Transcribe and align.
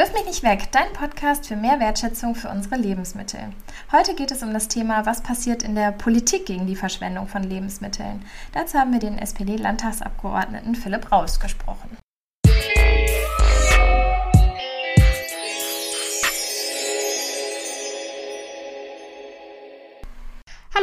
Wirf 0.00 0.14
mich 0.14 0.24
nicht 0.24 0.42
weg, 0.42 0.72
dein 0.72 0.94
Podcast 0.94 1.46
für 1.46 1.56
mehr 1.56 1.78
Wertschätzung 1.78 2.34
für 2.34 2.48
unsere 2.48 2.76
Lebensmittel. 2.76 3.52
Heute 3.92 4.14
geht 4.14 4.30
es 4.30 4.42
um 4.42 4.54
das 4.54 4.66
Thema, 4.66 5.04
was 5.04 5.22
passiert 5.22 5.62
in 5.62 5.74
der 5.74 5.92
Politik 5.92 6.46
gegen 6.46 6.66
die 6.66 6.74
Verschwendung 6.74 7.28
von 7.28 7.42
Lebensmitteln. 7.42 8.24
Dazu 8.54 8.78
haben 8.78 8.94
wir 8.94 8.98
den 8.98 9.18
SPD-Landtagsabgeordneten 9.18 10.74
Philipp 10.74 11.12
Raus 11.12 11.38
gesprochen. 11.38 11.99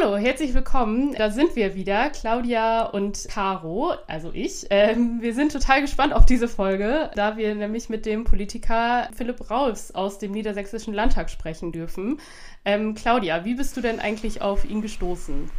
Hallo, 0.00 0.16
herzlich 0.16 0.54
willkommen. 0.54 1.14
Da 1.14 1.30
sind 1.30 1.56
wir 1.56 1.74
wieder, 1.74 2.10
Claudia 2.10 2.86
und 2.86 3.26
Caro, 3.28 3.94
also 4.06 4.30
ich. 4.32 4.66
Ähm, 4.70 5.20
wir 5.20 5.34
sind 5.34 5.52
total 5.52 5.80
gespannt 5.80 6.12
auf 6.12 6.24
diese 6.24 6.46
Folge, 6.46 7.10
da 7.14 7.36
wir 7.36 7.54
nämlich 7.54 7.88
mit 7.88 8.06
dem 8.06 8.24
Politiker 8.24 9.08
Philipp 9.16 9.50
Raus 9.50 9.90
aus 9.90 10.18
dem 10.18 10.32
Niedersächsischen 10.32 10.94
Landtag 10.94 11.30
sprechen 11.30 11.72
dürfen. 11.72 12.20
Ähm, 12.64 12.94
Claudia, 12.94 13.44
wie 13.44 13.54
bist 13.54 13.76
du 13.76 13.80
denn 13.80 13.98
eigentlich 13.98 14.40
auf 14.40 14.64
ihn 14.64 14.82
gestoßen? 14.82 15.50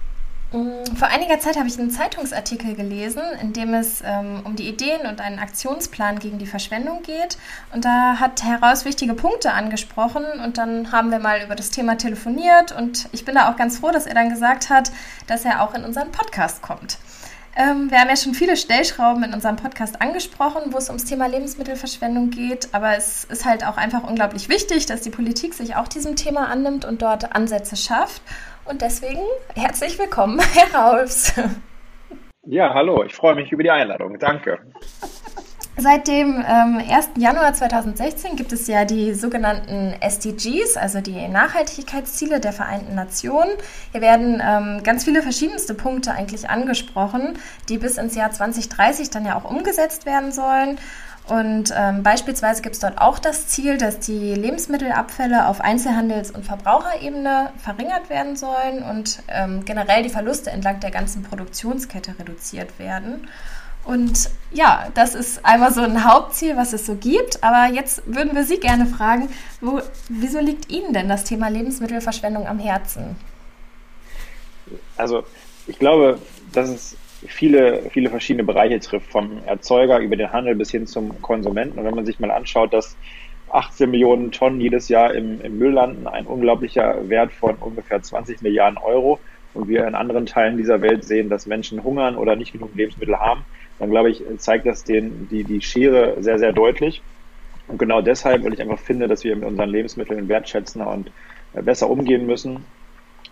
Mm, 0.51 0.95
vor 0.95 1.07
einiger 1.09 1.39
Zeit 1.39 1.57
habe 1.57 1.67
ich 1.67 1.77
einen 1.77 1.91
Zeitungsartikel 1.91 2.73
gelesen, 2.73 3.21
in 3.41 3.53
dem 3.53 3.73
es 3.75 4.01
ähm, 4.03 4.41
um 4.45 4.55
die 4.55 4.67
Ideen 4.67 5.05
und 5.07 5.21
einen 5.21 5.37
Aktionsplan 5.37 6.17
gegen 6.17 6.39
die 6.39 6.47
Verschwendung 6.47 7.03
geht. 7.03 7.37
Und 7.71 7.85
da 7.85 8.19
hat 8.19 8.43
heraus 8.43 8.83
wichtige 8.83 9.13
Punkte 9.13 9.53
angesprochen. 9.53 10.25
Und 10.43 10.57
dann 10.57 10.91
haben 10.91 11.11
wir 11.11 11.19
mal 11.19 11.43
über 11.43 11.55
das 11.55 11.69
Thema 11.69 11.97
telefoniert. 11.97 12.71
Und 12.71 13.09
ich 13.11 13.25
bin 13.25 13.35
da 13.35 13.51
auch 13.51 13.57
ganz 13.57 13.77
froh, 13.77 13.91
dass 13.91 14.07
er 14.07 14.15
dann 14.15 14.29
gesagt 14.29 14.69
hat, 14.69 14.91
dass 15.27 15.45
er 15.45 15.61
auch 15.61 15.75
in 15.75 15.83
unseren 15.83 16.11
Podcast 16.11 16.63
kommt. 16.63 16.97
Ähm, 17.55 17.91
wir 17.91 17.99
haben 17.99 18.09
ja 18.09 18.15
schon 18.15 18.33
viele 18.33 18.57
Stellschrauben 18.57 19.23
in 19.23 19.33
unserem 19.33 19.55
Podcast 19.55 20.01
angesprochen, 20.01 20.71
wo 20.71 20.77
es 20.77 20.87
ums 20.87 21.05
Thema 21.05 21.27
Lebensmittelverschwendung 21.27 22.31
geht. 22.31 22.69
Aber 22.71 22.97
es 22.97 23.23
ist 23.25 23.45
halt 23.45 23.63
auch 23.65 23.77
einfach 23.77 24.03
unglaublich 24.03 24.49
wichtig, 24.49 24.87
dass 24.87 25.01
die 25.01 25.09
Politik 25.11 25.53
sich 25.53 25.75
auch 25.75 25.87
diesem 25.87 26.15
Thema 26.15 26.47
annimmt 26.47 26.85
und 26.85 27.03
dort 27.03 27.35
Ansätze 27.35 27.75
schafft. 27.75 28.23
Und 28.69 28.83
deswegen 28.83 29.21
herzlich 29.55 29.97
willkommen, 29.97 30.39
Herr 30.53 30.79
Raufs. 30.79 31.33
Ja, 32.45 32.71
hallo, 32.71 33.03
ich 33.03 33.15
freue 33.15 33.33
mich 33.33 33.51
über 33.51 33.63
die 33.63 33.71
Einladung. 33.71 34.19
Danke. 34.19 34.59
Seit 35.75 36.07
dem 36.07 36.45
ähm, 36.47 36.79
1. 36.87 37.11
Januar 37.17 37.53
2016 37.53 38.35
gibt 38.35 38.51
es 38.51 38.67
ja 38.67 38.85
die 38.85 39.13
sogenannten 39.15 39.95
SDGs, 40.01 40.77
also 40.77 41.01
die 41.01 41.27
Nachhaltigkeitsziele 41.27 42.39
der 42.39 42.53
Vereinten 42.53 42.93
Nationen. 42.93 43.49
Hier 43.91 44.01
werden 44.01 44.39
ähm, 44.45 44.83
ganz 44.83 45.05
viele 45.05 45.23
verschiedenste 45.23 45.73
Punkte 45.73 46.11
eigentlich 46.11 46.47
angesprochen, 46.49 47.39
die 47.69 47.79
bis 47.79 47.97
ins 47.97 48.13
Jahr 48.15 48.29
2030 48.29 49.09
dann 49.09 49.25
ja 49.25 49.35
auch 49.35 49.49
umgesetzt 49.49 50.05
werden 50.05 50.31
sollen. 50.31 50.77
Und 51.29 51.71
ähm, 51.77 52.01
beispielsweise 52.01 52.63
gibt 52.63 52.73
es 52.73 52.81
dort 52.81 52.99
auch 52.99 53.19
das 53.19 53.47
Ziel, 53.47 53.77
dass 53.77 53.99
die 53.99 54.33
Lebensmittelabfälle 54.33 55.47
auf 55.47 55.61
Einzelhandels- 55.61 56.31
und 56.31 56.43
Verbraucherebene 56.43 57.51
verringert 57.57 58.09
werden 58.09 58.35
sollen 58.35 58.81
und 58.81 59.21
ähm, 59.27 59.63
generell 59.63 60.01
die 60.01 60.09
Verluste 60.09 60.49
entlang 60.49 60.79
der 60.79 60.89
ganzen 60.89 61.21
Produktionskette 61.21 62.15
reduziert 62.17 62.79
werden. 62.79 63.27
Und 63.85 64.29
ja, 64.51 64.87
das 64.95 65.15
ist 65.15 65.45
einmal 65.45 65.73
so 65.73 65.81
ein 65.81 66.03
Hauptziel, 66.03 66.57
was 66.57 66.73
es 66.73 66.85
so 66.85 66.95
gibt. 66.95 67.43
Aber 67.43 67.73
jetzt 67.73 68.01
würden 68.05 68.35
wir 68.35 68.43
Sie 68.43 68.59
gerne 68.59 68.85
fragen, 68.85 69.29
wo, 69.61 69.81
wieso 70.09 70.39
liegt 70.39 70.69
Ihnen 70.71 70.93
denn 70.93 71.09
das 71.09 71.23
Thema 71.23 71.49
Lebensmittelverschwendung 71.49 72.47
am 72.47 72.59
Herzen? 72.59 73.15
Also 74.97 75.23
ich 75.67 75.79
glaube, 75.79 76.19
dass 76.51 76.69
es 76.69 76.95
viele, 77.27 77.83
viele 77.91 78.09
verschiedene 78.09 78.43
Bereiche 78.43 78.79
trifft, 78.79 79.11
vom 79.11 79.41
Erzeuger 79.45 79.99
über 79.99 80.15
den 80.15 80.31
Handel 80.31 80.55
bis 80.55 80.71
hin 80.71 80.87
zum 80.87 81.21
Konsumenten. 81.21 81.79
Und 81.79 81.85
wenn 81.85 81.95
man 81.95 82.05
sich 82.05 82.19
mal 82.19 82.31
anschaut, 82.31 82.73
dass 82.73 82.97
18 83.51 83.89
Millionen 83.89 84.31
Tonnen 84.31 84.61
jedes 84.61 84.89
Jahr 84.89 85.13
im, 85.13 85.41
im 85.41 85.57
Müll 85.57 85.73
landen, 85.73 86.07
ein 86.07 86.27
unglaublicher 86.27 87.09
Wert 87.09 87.31
von 87.33 87.55
ungefähr 87.55 88.01
20 88.01 88.41
Milliarden 88.41 88.77
Euro, 88.77 89.19
und 89.53 89.67
wir 89.67 89.87
in 89.87 89.95
anderen 89.95 90.25
Teilen 90.25 90.57
dieser 90.57 90.81
Welt 90.81 91.03
sehen, 91.03 91.29
dass 91.29 91.45
Menschen 91.45 91.83
hungern 91.83 92.15
oder 92.15 92.35
nicht 92.35 92.51
genug 92.51 92.75
Lebensmittel 92.75 93.17
haben, 93.17 93.45
dann 93.79 93.89
glaube 93.89 94.11
ich, 94.11 94.23
zeigt 94.37 94.65
das 94.65 94.83
den, 94.83 95.27
die, 95.29 95.43
die 95.43 95.61
Schere 95.61 96.21
sehr, 96.21 96.39
sehr 96.39 96.53
deutlich. 96.53 97.01
Und 97.67 97.77
genau 97.77 98.01
deshalb, 98.01 98.43
weil 98.43 98.53
ich 98.53 98.61
einfach 98.61 98.79
finde, 98.79 99.07
dass 99.07 99.23
wir 99.23 99.35
mit 99.35 99.45
unseren 99.45 99.69
Lebensmitteln 99.69 100.27
wertschätzender 100.27 100.89
und 100.91 101.11
besser 101.53 101.89
umgehen 101.89 102.25
müssen, 102.25 102.63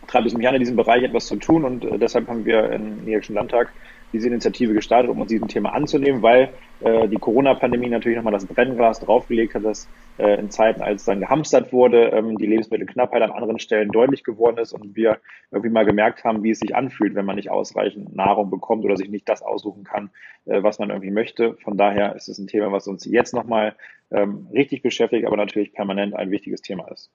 treibt 0.08 0.28
es 0.28 0.34
mich 0.34 0.48
an, 0.48 0.56
in 0.56 0.62
diesem 0.62 0.76
Bereich 0.76 1.04
etwas 1.04 1.28
zu 1.28 1.36
tun 1.36 1.64
und 1.64 1.86
äh, 1.86 1.98
deshalb 1.98 2.28
haben 2.28 2.46
wir 2.46 2.72
im 2.72 2.98
Niederländischen 2.98 3.36
Landtag 3.36 3.72
diese 4.14 4.28
Initiative 4.28 4.74
gestartet, 4.74 5.12
um 5.12 5.20
uns 5.20 5.30
diesem 5.30 5.48
Thema 5.48 5.74
anzunehmen, 5.74 6.22
weil 6.22 6.50
äh, 6.80 7.08
die 7.08 7.18
Corona-Pandemie 7.18 7.90
natürlich 7.90 8.18
nochmal 8.18 8.34
das 8.34 8.46
Brennglas 8.46 9.00
draufgelegt 9.00 9.56
hat, 9.56 9.66
dass 9.66 9.88
äh, 10.18 10.40
in 10.40 10.50
Zeiten, 10.50 10.82
als 10.82 11.06
dann 11.06 11.20
gehamstert 11.20 11.74
wurde, 11.74 12.10
ähm, 12.10 12.38
die 12.38 12.46
Lebensmittelknappheit 12.46 13.22
an 13.22 13.32
anderen 13.32 13.60
Stellen 13.60 13.90
deutlich 13.90 14.24
geworden 14.24 14.58
ist 14.60 14.74
und 14.74 14.96
wir 14.96 15.20
irgendwie 15.52 15.70
mal 15.70 15.86
gemerkt 15.86 16.24
haben, 16.24 16.44
wie 16.44 16.52
es 16.52 16.60
sich 16.60 16.76
anfühlt, 16.76 17.16
wenn 17.16 17.26
man 17.26 17.36
nicht 17.36 17.52
ausreichend 17.52 18.16
Nahrung 18.16 18.50
bekommt 18.50 18.86
oder 18.86 18.96
sich 18.96 19.10
nicht 19.10 19.28
das 19.28 19.42
aussuchen 19.42 19.84
kann, 19.84 20.10
äh, 20.46 20.64
was 20.64 20.80
man 20.80 20.90
irgendwie 20.90 21.12
möchte. 21.12 21.56
Von 21.64 21.78
daher 21.78 22.16
ist 22.16 22.30
es 22.30 22.38
ein 22.38 22.48
Thema, 22.48 22.72
was 22.72 22.88
uns 22.88 23.06
jetzt 23.06 23.34
nochmal 23.34 23.76
ähm, 24.12 24.48
richtig 24.54 24.82
beschäftigt, 24.82 25.28
aber 25.28 25.38
natürlich 25.38 25.74
permanent 25.74 26.16
ein 26.16 26.32
wichtiges 26.32 26.62
Thema 26.62 26.90
ist. 26.92 27.12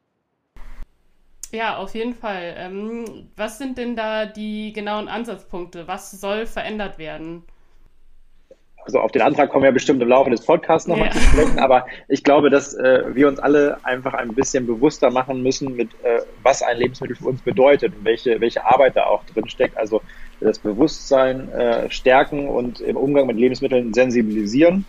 Ja, 1.52 1.76
auf 1.76 1.94
jeden 1.94 2.14
Fall. 2.14 2.54
Ähm, 2.56 3.28
was 3.36 3.58
sind 3.58 3.76
denn 3.76 3.94
da 3.94 4.24
die 4.24 4.72
genauen 4.72 5.08
Ansatzpunkte? 5.08 5.86
Was 5.86 6.10
soll 6.10 6.46
verändert 6.46 6.98
werden? 6.98 7.44
Also 8.84 8.98
auf 8.98 9.12
den 9.12 9.22
Antrag 9.22 9.50
kommen 9.50 9.62
wir 9.62 9.70
bestimmt 9.70 10.02
im 10.02 10.08
Laufe 10.08 10.30
des 10.30 10.44
Podcasts 10.44 10.88
nochmal 10.88 11.06
ja. 11.06 11.12
zu 11.12 11.20
sprechen, 11.20 11.58
aber 11.60 11.86
ich 12.08 12.24
glaube, 12.24 12.50
dass 12.50 12.74
äh, 12.74 13.04
wir 13.14 13.28
uns 13.28 13.38
alle 13.38 13.78
einfach 13.84 14.14
ein 14.14 14.34
bisschen 14.34 14.66
bewusster 14.66 15.10
machen 15.10 15.42
müssen, 15.42 15.76
mit 15.76 15.90
äh, 16.02 16.22
was 16.42 16.62
ein 16.62 16.78
Lebensmittel 16.78 17.14
für 17.14 17.26
uns 17.26 17.42
bedeutet 17.42 17.94
und 17.94 18.04
welche, 18.04 18.40
welche 18.40 18.64
Arbeit 18.64 18.96
da 18.96 19.04
auch 19.04 19.22
drin 19.26 19.48
steckt. 19.48 19.76
Also 19.76 20.02
das 20.40 20.58
Bewusstsein 20.58 21.52
äh, 21.52 21.90
stärken 21.90 22.48
und 22.48 22.80
im 22.80 22.96
Umgang 22.96 23.26
mit 23.26 23.36
Lebensmitteln 23.36 23.94
sensibilisieren 23.94 24.84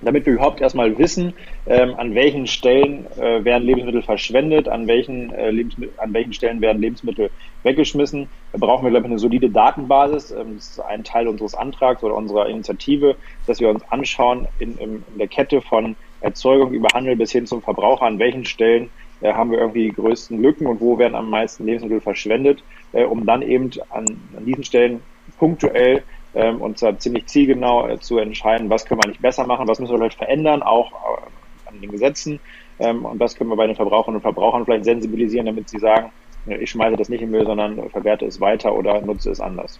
damit 0.00 0.26
wir 0.26 0.34
überhaupt 0.34 0.60
erstmal 0.60 0.96
wissen, 0.98 1.34
ähm, 1.66 1.94
an 1.96 2.14
welchen 2.14 2.46
Stellen 2.46 3.06
äh, 3.16 3.44
werden 3.44 3.64
Lebensmittel 3.64 4.02
verschwendet, 4.02 4.68
an 4.68 4.86
welchen, 4.86 5.32
äh, 5.32 5.50
Lebensmittel, 5.50 5.94
an 5.98 6.12
welchen 6.14 6.32
Stellen 6.32 6.60
werden 6.60 6.80
Lebensmittel 6.80 7.30
weggeschmissen. 7.64 8.28
Brauchen 8.52 8.84
wir, 8.84 8.90
glaube 8.90 9.06
ich, 9.06 9.12
eine 9.12 9.18
solide 9.18 9.50
Datenbasis. 9.50 10.30
Ähm, 10.30 10.56
das 10.56 10.70
ist 10.70 10.80
ein 10.80 11.04
Teil 11.04 11.26
unseres 11.28 11.54
Antrags 11.54 12.02
oder 12.02 12.14
unserer 12.14 12.48
Initiative, 12.48 13.16
dass 13.46 13.60
wir 13.60 13.68
uns 13.68 13.82
anschauen 13.90 14.46
in, 14.58 14.78
in, 14.78 15.04
in 15.12 15.18
der 15.18 15.28
Kette 15.28 15.60
von 15.60 15.96
Erzeugung 16.20 16.72
über 16.72 16.88
Handel 16.94 17.16
bis 17.16 17.32
hin 17.32 17.46
zum 17.46 17.62
Verbraucher, 17.62 18.06
an 18.06 18.18
welchen 18.18 18.44
Stellen 18.44 18.90
äh, 19.20 19.32
haben 19.32 19.50
wir 19.50 19.58
irgendwie 19.58 19.88
die 19.88 19.94
größten 19.94 20.40
Lücken 20.40 20.66
und 20.66 20.80
wo 20.80 20.98
werden 20.98 21.14
am 21.14 21.30
meisten 21.30 21.64
Lebensmittel 21.64 22.00
verschwendet, 22.00 22.62
äh, 22.92 23.04
um 23.04 23.26
dann 23.26 23.42
eben 23.42 23.70
an, 23.90 24.06
an 24.36 24.44
diesen 24.44 24.64
Stellen 24.64 25.00
punktuell 25.38 26.02
ähm, 26.38 26.62
und 26.62 26.78
zwar 26.78 26.96
ziemlich 26.98 27.26
zielgenau 27.26 27.88
äh, 27.88 27.98
zu 27.98 28.18
entscheiden, 28.18 28.70
was 28.70 28.86
können 28.86 29.02
wir 29.02 29.08
nicht 29.08 29.20
besser 29.20 29.44
machen, 29.44 29.66
was 29.66 29.80
müssen 29.80 29.92
wir 29.92 29.98
vielleicht 29.98 30.18
verändern, 30.18 30.62
auch 30.62 30.92
äh, 30.92 31.68
an 31.68 31.80
den 31.80 31.90
Gesetzen 31.90 32.38
ähm, 32.78 33.04
und 33.04 33.18
was 33.18 33.34
können 33.34 33.50
wir 33.50 33.56
bei 33.56 33.66
den 33.66 33.74
Verbraucherinnen 33.74 34.16
und 34.16 34.22
Verbrauchern 34.22 34.64
vielleicht 34.64 34.84
sensibilisieren, 34.84 35.46
damit 35.46 35.68
sie 35.68 35.80
sagen, 35.80 36.12
ich 36.46 36.70
schmeiße 36.70 36.96
das 36.96 37.08
nicht 37.08 37.20
in 37.20 37.30
Müll, 37.30 37.44
sondern 37.44 37.90
verwerte 37.90 38.24
es 38.24 38.40
weiter 38.40 38.72
oder 38.72 39.00
nutze 39.02 39.30
es 39.30 39.40
anders. 39.40 39.78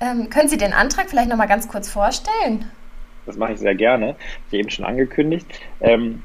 Ähm, 0.00 0.30
können 0.30 0.48
Sie 0.48 0.58
den 0.58 0.72
Antrag 0.72 1.08
vielleicht 1.08 1.28
nochmal 1.28 1.48
ganz 1.48 1.66
kurz 1.66 1.88
vorstellen? 1.88 2.70
Das 3.26 3.36
mache 3.36 3.54
ich 3.54 3.58
sehr 3.58 3.74
gerne, 3.74 4.14
wie 4.50 4.58
eben 4.58 4.70
schon 4.70 4.84
angekündigt. 4.84 5.46
Ähm, 5.80 6.22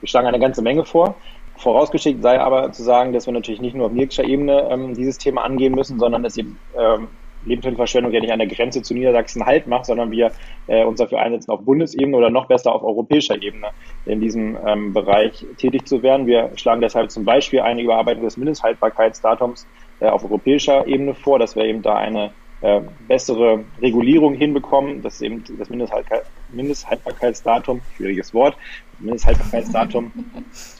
wir 0.00 0.08
schlagen 0.08 0.26
eine 0.26 0.40
ganze 0.40 0.62
Menge 0.62 0.84
vor. 0.84 1.14
Vorausgeschickt 1.58 2.22
sei 2.22 2.40
aber 2.40 2.72
zu 2.72 2.82
sagen, 2.82 3.12
dass 3.12 3.26
wir 3.26 3.32
natürlich 3.32 3.60
nicht 3.60 3.76
nur 3.76 3.86
auf 3.86 3.92
niedriger 3.92 4.28
Ebene 4.28 4.68
ähm, 4.70 4.94
dieses 4.94 5.18
Thema 5.18 5.44
angehen 5.44 5.74
müssen, 5.74 6.00
sondern 6.00 6.24
dass 6.24 6.36
ähm, 6.36 7.08
Lebensmittelverschwendung 7.46 8.12
ja 8.12 8.20
nicht 8.20 8.32
an 8.32 8.38
der 8.38 8.48
Grenze 8.48 8.82
zu 8.82 8.94
Niedersachsen 8.94 9.44
Halt 9.44 9.66
macht, 9.66 9.86
sondern 9.86 10.10
wir 10.10 10.32
äh, 10.66 10.84
uns 10.84 10.98
dafür 10.98 11.20
einsetzen, 11.20 11.50
auf 11.50 11.60
Bundesebene 11.60 12.16
oder 12.16 12.30
noch 12.30 12.46
besser 12.46 12.74
auf 12.74 12.82
europäischer 12.82 13.40
Ebene 13.40 13.68
in 14.06 14.20
diesem 14.20 14.56
ähm, 14.66 14.92
Bereich 14.92 15.44
tätig 15.56 15.86
zu 15.86 16.02
werden. 16.02 16.26
Wir 16.26 16.50
schlagen 16.56 16.80
deshalb 16.80 17.10
zum 17.10 17.24
Beispiel 17.24 17.60
eine 17.60 17.82
Überarbeitung 17.82 18.24
des 18.24 18.36
Mindesthaltbarkeitsdatums 18.36 19.66
äh, 20.00 20.06
auf 20.06 20.24
europäischer 20.24 20.86
Ebene 20.86 21.14
vor, 21.14 21.38
dass 21.38 21.56
wir 21.56 21.64
eben 21.64 21.82
da 21.82 21.96
eine 21.96 22.32
äh, 22.60 22.80
bessere 23.08 23.64
Regulierung 23.82 24.34
hinbekommen, 24.34 25.02
dass 25.02 25.20
eben 25.20 25.44
das 25.58 25.68
Mindesthaltbarkeitsdatum, 25.68 27.80
schwieriges 27.96 28.32
Wort, 28.32 28.56
Mindesthaltbarkeitsdatum 29.00 30.12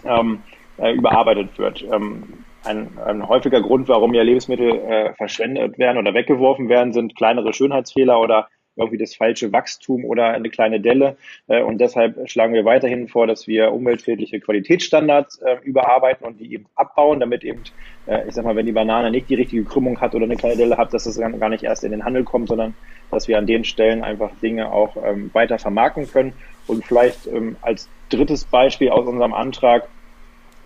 ähm, 0.05 0.39
äh, 0.79 0.93
überarbeitet 0.93 1.59
wird. 1.59 1.85
Ähm, 1.93 2.23
ein, 2.65 2.99
ein 3.05 3.29
häufiger 3.29 3.61
Grund, 3.61 3.89
warum 3.89 4.15
ja 4.15 4.23
Lebensmittel 4.23 4.71
äh, 4.71 5.15
verschwendet 5.15 5.79
werden 5.79 5.99
oder 5.99 6.15
weggeworfen 6.15 6.69
werden, 6.69 6.93
sind 6.93 7.17
kleinere 7.17 7.53
Schönheitsfehler 7.53 8.21
oder 8.21 8.49
irgendwie 8.77 8.99
das 8.99 9.15
falsche 9.15 9.53
Wachstum 9.53 10.05
oder 10.05 10.29
eine 10.29 10.51
kleine 10.51 10.81
Delle. 10.81 11.17
Äh, 11.47 11.63
und 11.63 11.79
deshalb 11.79 12.29
schlagen 12.29 12.55
wir 12.55 12.65
weiterhin 12.65 13.09
vor, 13.09 13.27
dass 13.27 13.47
wir 13.47 13.73
umweltschädliche 13.73 14.41
Qualitätsstandards 14.41 15.39
äh, 15.39 15.57
überarbeiten 15.63 16.27
und 16.27 16.41
die 16.41 16.53
eben 16.53 16.67
abbauen, 16.75 17.21
damit 17.21 17.45
eben, 17.45 17.63
äh, 18.07 18.27
ich 18.27 18.35
sag 18.35 18.45
mal, 18.45 18.57
wenn 18.57 18.67
die 18.67 18.73
Banane 18.73 19.11
nicht 19.11 19.29
die 19.29 19.37
richtige 19.37 19.65
Krümmung 19.65 20.01
hat 20.01 20.15
oder 20.15 20.25
eine 20.25 20.37
kleine 20.37 20.57
Delle 20.57 20.77
hat, 20.77 20.93
dass 20.93 21.05
das 21.05 21.19
gar 21.19 21.49
nicht 21.49 21.65
erst 21.65 21.85
in 21.85 21.93
den 21.93 22.05
Handel 22.05 22.25
kommt, 22.25 22.49
sondern 22.49 22.75
dass 23.11 23.29
wir 23.29 23.39
an 23.39 23.47
den 23.47 23.65
Stellen 23.65 24.03
einfach 24.03 24.31
Dinge 24.43 24.73
auch 24.73 24.97
ähm, 25.05 25.31
weiter 25.33 25.59
vermarkten 25.59 26.11
können 26.11 26.33
und 26.67 26.85
vielleicht 26.85 27.27
ähm, 27.27 27.57
als 27.63 27.89
drittes 28.09 28.45
Beispiel 28.45 28.91
aus 28.91 29.07
unserem 29.07 29.35
Antrag 29.35 29.89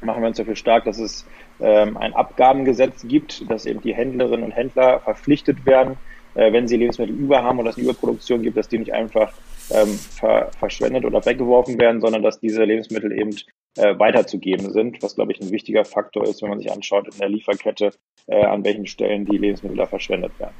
machen 0.00 0.22
wir 0.22 0.28
uns 0.28 0.36
dafür 0.36 0.56
stark, 0.56 0.84
dass 0.84 0.98
es 0.98 1.26
ähm, 1.60 1.96
ein 1.96 2.14
Abgabengesetz 2.14 3.06
gibt, 3.06 3.50
dass 3.50 3.66
eben 3.66 3.80
die 3.80 3.94
Händlerinnen 3.94 4.44
und 4.44 4.52
Händler 4.52 5.00
verpflichtet 5.00 5.66
werden, 5.66 5.96
äh, 6.34 6.52
wenn 6.52 6.68
sie 6.68 6.76
Lebensmittel 6.76 7.14
über 7.14 7.42
haben 7.42 7.58
oder 7.58 7.70
es 7.70 7.76
eine 7.76 7.84
Überproduktion 7.84 8.42
gibt, 8.42 8.56
dass 8.56 8.68
die 8.68 8.78
nicht 8.78 8.92
einfach 8.92 9.32
ähm, 9.70 9.88
ver 9.88 10.50
verschwendet 10.58 11.04
oder 11.04 11.24
weggeworfen 11.24 11.78
werden, 11.78 12.00
sondern 12.00 12.22
dass 12.22 12.40
diese 12.40 12.64
Lebensmittel 12.64 13.12
eben 13.12 13.36
äh, 13.76 13.98
weiterzugeben 13.98 14.72
sind, 14.72 15.02
was, 15.02 15.14
glaube 15.14 15.32
ich, 15.32 15.40
ein 15.40 15.50
wichtiger 15.50 15.84
Faktor 15.84 16.24
ist, 16.24 16.42
wenn 16.42 16.50
man 16.50 16.58
sich 16.58 16.72
anschaut 16.72 17.08
in 17.12 17.18
der 17.18 17.28
Lieferkette, 17.28 17.90
äh, 18.26 18.44
an 18.44 18.64
welchen 18.64 18.86
Stellen 18.86 19.24
die 19.24 19.38
Lebensmittel 19.38 19.76
da 19.76 19.86
verschwendet 19.86 20.38
werden. 20.38 20.54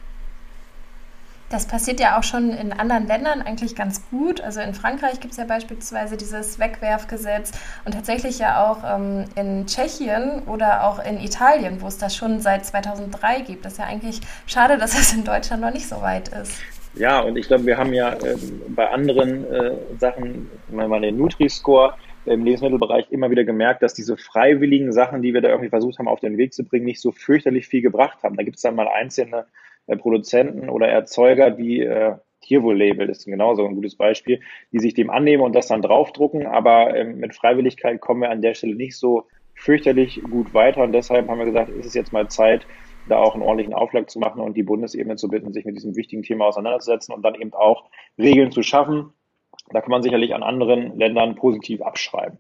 Das 1.51 1.67
passiert 1.67 1.99
ja 1.99 2.19
auch 2.19 2.23
schon 2.23 2.51
in 2.51 2.73
anderen 2.73 3.07
Ländern 3.07 3.41
eigentlich 3.41 3.75
ganz 3.75 4.03
gut. 4.11 4.43
Also 4.43 4.61
in 4.61 4.75
Frankreich 4.75 5.19
gibt 5.21 5.33
es 5.33 5.39
ja 5.39 5.45
beispielsweise 5.45 6.19
dieses 6.19 6.59
Wegwerfgesetz 6.59 7.53
und 7.87 7.93
tatsächlich 7.93 8.39
ja 8.39 8.69
auch 8.69 8.85
ähm, 8.85 9.25
in 9.35 9.67
Tschechien 9.67 10.43
oder 10.47 10.85
auch 10.85 11.03
in 11.03 11.19
Italien, 11.19 11.81
wo 11.81 11.87
es 11.87 11.97
das 11.97 12.15
schon 12.15 12.41
seit 12.41 12.67
2003 12.67 13.41
gibt. 13.41 13.65
Das 13.65 13.73
ist 13.73 13.79
ja 13.79 13.87
eigentlich 13.87 14.21
schade, 14.47 14.77
dass 14.77 14.93
das 14.93 15.15
in 15.15 15.25
Deutschland 15.25 15.63
noch 15.63 15.73
nicht 15.73 15.89
so 15.89 16.03
weit 16.03 16.29
ist. 16.29 16.53
Ja, 16.95 17.21
und 17.21 17.37
ich 17.37 17.47
glaube, 17.47 17.65
wir 17.65 17.79
haben 17.79 17.95
ja 17.95 18.13
äh, 18.13 18.37
bei 18.69 18.91
anderen 18.91 19.51
äh, 19.51 19.73
Sachen, 19.99 20.51
wenn 20.69 20.91
man 20.91 21.03
den 21.03 21.17
Nutri-Score 21.17 21.95
im 22.27 22.45
Lebensmittelbereich 22.45 23.11
immer 23.11 23.31
wieder 23.31 23.45
gemerkt, 23.45 23.83
dass 23.83 23.95
diese 23.95 24.17
freiwilligen 24.17 24.93
Sachen, 24.93 25.23
die 25.23 25.33
wir 25.33 25.41
da 25.41 25.49
irgendwie 25.49 25.71
versucht 25.71 25.99
haben, 25.99 26.09
auf 26.09 26.21
den 26.21 26.37
Weg 26.37 26.53
zu 26.53 26.65
bringen, 26.65 26.85
nicht 26.85 27.01
so 27.01 27.11
fürchterlich 27.13 27.67
viel 27.69 27.81
gebracht 27.81 28.23
haben. 28.23 28.37
Da 28.37 28.43
gibt 28.43 28.57
es 28.57 28.63
dann 28.63 28.75
mal 28.75 28.89
einzelne 28.89 29.47
Produzenten 29.97 30.69
oder 30.69 30.89
Erzeuger, 30.89 31.51
die 31.51 31.81
äh, 31.81 32.15
Tierwohl-Label 32.43 33.09
ist 33.09 33.25
genauso 33.25 33.67
ein 33.67 33.75
gutes 33.75 33.97
Beispiel, 33.97 34.41
die 34.73 34.79
sich 34.79 34.95
dem 34.95 35.11
annehmen 35.11 35.43
und 35.43 35.55
das 35.55 35.69
dann 35.69 35.83
draufdrucken, 35.83 36.47
aber 36.47 36.97
ähm, 36.97 37.19
mit 37.19 37.35
Freiwilligkeit 37.35 38.01
kommen 38.01 38.23
wir 38.23 38.31
an 38.31 38.43
der 38.43 38.55
Stelle 38.55 38.75
nicht 38.75 38.97
so 38.97 39.25
fürchterlich 39.55 40.23
gut 40.23 40.55
weiter 40.55 40.83
und 40.83 40.93
deshalb 40.93 41.29
haben 41.29 41.39
wir 41.39 41.47
gesagt, 41.47 41.71
ist 41.71 41.87
es 41.87 41.95
jetzt 41.95 42.13
mal 42.13 42.29
Zeit, 42.29 42.67
da 43.09 43.19
auch 43.19 43.35
einen 43.35 43.43
ordentlichen 43.43 43.75
Aufschlag 43.75 44.09
zu 44.09 44.19
machen 44.19 44.41
und 44.41 44.57
die 44.57 44.63
Bundesebene 44.63 45.17
zu 45.17 45.29
bitten, 45.29 45.53
sich 45.53 45.65
mit 45.65 45.77
diesem 45.77 45.97
wichtigen 45.97 46.23
Thema 46.23 46.47
auseinanderzusetzen 46.47 47.15
und 47.15 47.23
dann 47.23 47.35
eben 47.35 47.53
auch 47.55 47.91
Regeln 48.19 48.53
zu 48.53 48.63
schaffen. 48.63 49.13
Da 49.71 49.81
kann 49.81 49.91
man 49.91 50.03
sicherlich 50.03 50.35
an 50.35 50.43
anderen 50.43 50.97
Ländern 50.97 51.35
positiv 51.35 51.83
abschreiben. 51.83 52.39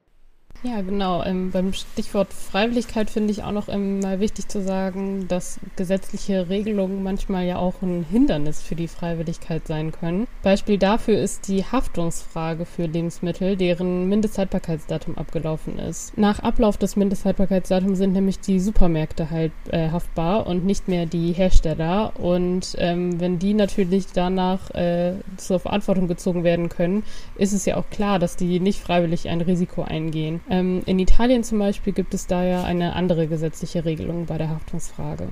Ja, 0.64 0.80
genau. 0.80 1.22
Ähm, 1.22 1.52
beim 1.52 1.72
Stichwort 1.72 2.32
Freiwilligkeit 2.32 3.10
finde 3.10 3.30
ich 3.30 3.44
auch 3.44 3.52
noch 3.52 3.68
ähm, 3.68 4.00
mal 4.00 4.18
wichtig 4.18 4.48
zu 4.48 4.60
sagen, 4.60 5.28
dass 5.28 5.60
gesetzliche 5.76 6.48
Regelungen 6.48 7.04
manchmal 7.04 7.46
ja 7.46 7.58
auch 7.58 7.80
ein 7.80 8.04
Hindernis 8.10 8.60
für 8.60 8.74
die 8.74 8.88
Freiwilligkeit 8.88 9.68
sein 9.68 9.92
können. 9.92 10.26
Beispiel 10.42 10.76
dafür 10.76 11.20
ist 11.20 11.46
die 11.46 11.64
Haftungsfrage 11.64 12.64
für 12.64 12.86
Lebensmittel, 12.86 13.56
deren 13.56 14.08
Mindesthaltbarkeitsdatum 14.08 15.16
abgelaufen 15.16 15.78
ist. 15.78 16.18
Nach 16.18 16.40
Ablauf 16.40 16.76
des 16.76 16.96
Mindesthaltbarkeitsdatums 16.96 17.98
sind 17.98 18.12
nämlich 18.12 18.40
die 18.40 18.58
Supermärkte 18.58 19.30
halt 19.30 19.52
äh, 19.70 19.90
haftbar 19.90 20.48
und 20.48 20.64
nicht 20.64 20.88
mehr 20.88 21.06
die 21.06 21.32
Hersteller. 21.32 22.14
Und 22.18 22.74
ähm, 22.78 23.20
wenn 23.20 23.38
die 23.38 23.54
natürlich 23.54 24.06
danach 24.12 24.70
äh, 24.70 25.12
zur 25.36 25.60
Verantwortung 25.60 26.08
gezogen 26.08 26.42
werden 26.42 26.68
können, 26.68 27.04
ist 27.36 27.52
es 27.52 27.64
ja 27.64 27.76
auch 27.76 27.88
klar, 27.90 28.18
dass 28.18 28.34
die 28.34 28.58
nicht 28.58 28.80
freiwillig 28.80 29.28
ein 29.28 29.40
Risiko 29.40 29.82
eingehen. 29.82 30.40
Ähm, 30.50 30.82
in 30.86 30.98
Italien 30.98 31.44
zum 31.44 31.58
Beispiel 31.58 31.92
gibt 31.92 32.14
es 32.14 32.26
da 32.26 32.44
ja 32.44 32.64
eine 32.64 32.94
andere 32.94 33.26
gesetzliche 33.26 33.84
Regelung 33.84 34.26
bei 34.26 34.38
der 34.38 34.50
Haftungsfrage. 34.50 35.28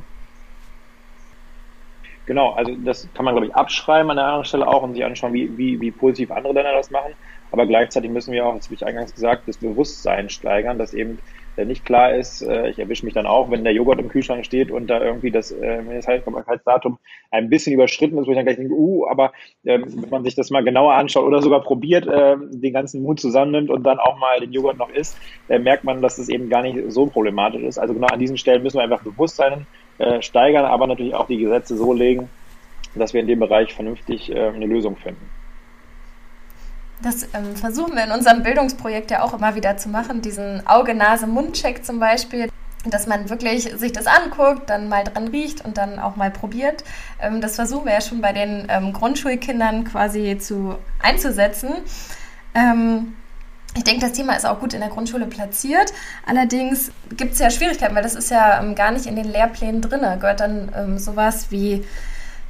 Genau, 2.26 2.52
also 2.52 2.74
das 2.84 3.08
kann 3.14 3.24
man, 3.24 3.34
glaube 3.34 3.46
ich, 3.46 3.54
abschreiben 3.54 4.10
an 4.10 4.16
der 4.16 4.26
anderen 4.26 4.44
Stelle 4.44 4.66
auch 4.66 4.82
und 4.82 4.94
sich 4.94 5.04
anschauen, 5.04 5.32
wie, 5.32 5.56
wie, 5.56 5.80
wie 5.80 5.92
positiv 5.92 6.32
andere 6.32 6.54
Länder 6.54 6.72
das 6.72 6.90
machen. 6.90 7.12
Aber 7.52 7.66
gleichzeitig 7.66 8.10
müssen 8.10 8.32
wir 8.32 8.44
auch, 8.44 8.56
das 8.56 8.66
habe 8.66 8.74
ich 8.74 8.84
eingangs 8.84 9.14
gesagt, 9.14 9.46
das 9.46 9.58
Bewusstsein 9.58 10.28
steigern, 10.28 10.76
dass 10.76 10.92
eben 10.92 11.20
nicht 11.64 11.84
klar 11.84 12.14
ist, 12.14 12.42
äh, 12.42 12.68
ich 12.68 12.78
erwische 12.78 13.04
mich 13.04 13.14
dann 13.14 13.26
auch, 13.26 13.50
wenn 13.50 13.64
der 13.64 13.72
Joghurt 13.72 13.98
im 13.98 14.08
Kühlschrank 14.08 14.44
steht 14.44 14.70
und 14.70 14.88
da 14.88 15.02
irgendwie 15.02 15.30
das 15.30 15.50
äh, 15.50 15.82
Mindesthaltbarkeitsdatum 15.82 16.98
ein 17.30 17.48
bisschen 17.48 17.72
überschritten 17.72 18.18
ist, 18.18 18.26
wo 18.26 18.30
ich 18.30 18.36
dann 18.36 18.44
gleich 18.44 18.56
denke, 18.56 18.74
uh, 18.74 19.06
aber 19.08 19.32
ähm, 19.64 19.84
wenn 19.86 20.10
man 20.10 20.24
sich 20.24 20.34
das 20.34 20.50
mal 20.50 20.62
genauer 20.62 20.94
anschaut 20.94 21.24
oder 21.24 21.40
sogar 21.40 21.62
probiert, 21.62 22.06
äh, 22.06 22.36
den 22.50 22.72
ganzen 22.72 23.02
Mut 23.02 23.20
zusammennimmt 23.20 23.70
und 23.70 23.84
dann 23.84 23.98
auch 23.98 24.18
mal 24.18 24.38
den 24.40 24.52
Joghurt 24.52 24.76
noch 24.76 24.90
isst, 24.90 25.16
äh, 25.48 25.58
merkt 25.58 25.84
man, 25.84 26.02
dass 26.02 26.16
das 26.16 26.28
eben 26.28 26.50
gar 26.50 26.62
nicht 26.62 26.78
so 26.88 27.06
problematisch 27.06 27.62
ist. 27.62 27.78
Also 27.78 27.94
genau 27.94 28.08
an 28.08 28.20
diesen 28.20 28.36
Stellen 28.36 28.62
müssen 28.62 28.76
wir 28.76 28.84
einfach 28.84 29.02
Bewusstsein 29.02 29.66
äh, 29.98 30.20
steigern, 30.20 30.66
aber 30.66 30.86
natürlich 30.86 31.14
auch 31.14 31.26
die 31.26 31.38
Gesetze 31.38 31.76
so 31.76 31.92
legen, 31.92 32.28
dass 32.94 33.14
wir 33.14 33.20
in 33.20 33.26
dem 33.26 33.40
Bereich 33.40 33.72
vernünftig 33.72 34.30
äh, 34.30 34.48
eine 34.48 34.66
Lösung 34.66 34.96
finden. 34.96 35.35
Das 37.02 37.24
ähm, 37.34 37.54
versuchen 37.56 37.94
wir 37.94 38.04
in 38.04 38.10
unserem 38.10 38.42
Bildungsprojekt 38.42 39.10
ja 39.10 39.22
auch 39.22 39.34
immer 39.34 39.54
wieder 39.54 39.76
zu 39.76 39.88
machen, 39.88 40.22
diesen 40.22 40.66
Auge-Nase-Mund-Check 40.66 41.84
zum 41.84 42.00
Beispiel 42.00 42.48
dass 42.90 43.06
man 43.06 43.28
wirklich 43.28 43.64
sich 43.76 43.92
das 43.92 44.06
anguckt, 44.06 44.70
dann 44.70 44.88
mal 44.88 45.04
dran 45.04 45.28
riecht 45.28 45.64
und 45.64 45.76
dann 45.78 45.98
auch 45.98 46.16
mal 46.16 46.30
probiert. 46.30 46.84
Ähm, 47.20 47.40
das 47.40 47.56
versuchen 47.56 47.86
wir 47.86 47.92
ja 47.92 48.00
schon 48.00 48.20
bei 48.20 48.32
den 48.32 48.66
ähm, 48.68 48.92
Grundschulkindern 48.92 49.84
quasi 49.84 50.38
zu 50.38 50.76
einzusetzen. 51.02 51.70
Ähm, 52.54 53.14
ich 53.76 53.84
denke, 53.84 54.00
das 54.00 54.12
Thema 54.12 54.34
ist 54.34 54.46
auch 54.46 54.60
gut 54.60 54.72
in 54.72 54.80
der 54.80 54.88
Grundschule 54.88 55.26
platziert. 55.26 55.92
Allerdings 56.24 56.92
gibt 57.16 57.34
es 57.34 57.40
ja 57.40 57.50
Schwierigkeiten, 57.50 57.94
weil 57.94 58.02
das 58.02 58.14
ist 58.14 58.30
ja 58.30 58.62
gar 58.72 58.90
nicht 58.90 59.04
in 59.04 59.16
den 59.16 59.30
Lehrplänen 59.30 59.82
drin. 59.82 60.00
Gehört 60.00 60.40
dann 60.40 60.98
sowas 60.98 61.48
wie 61.50 61.84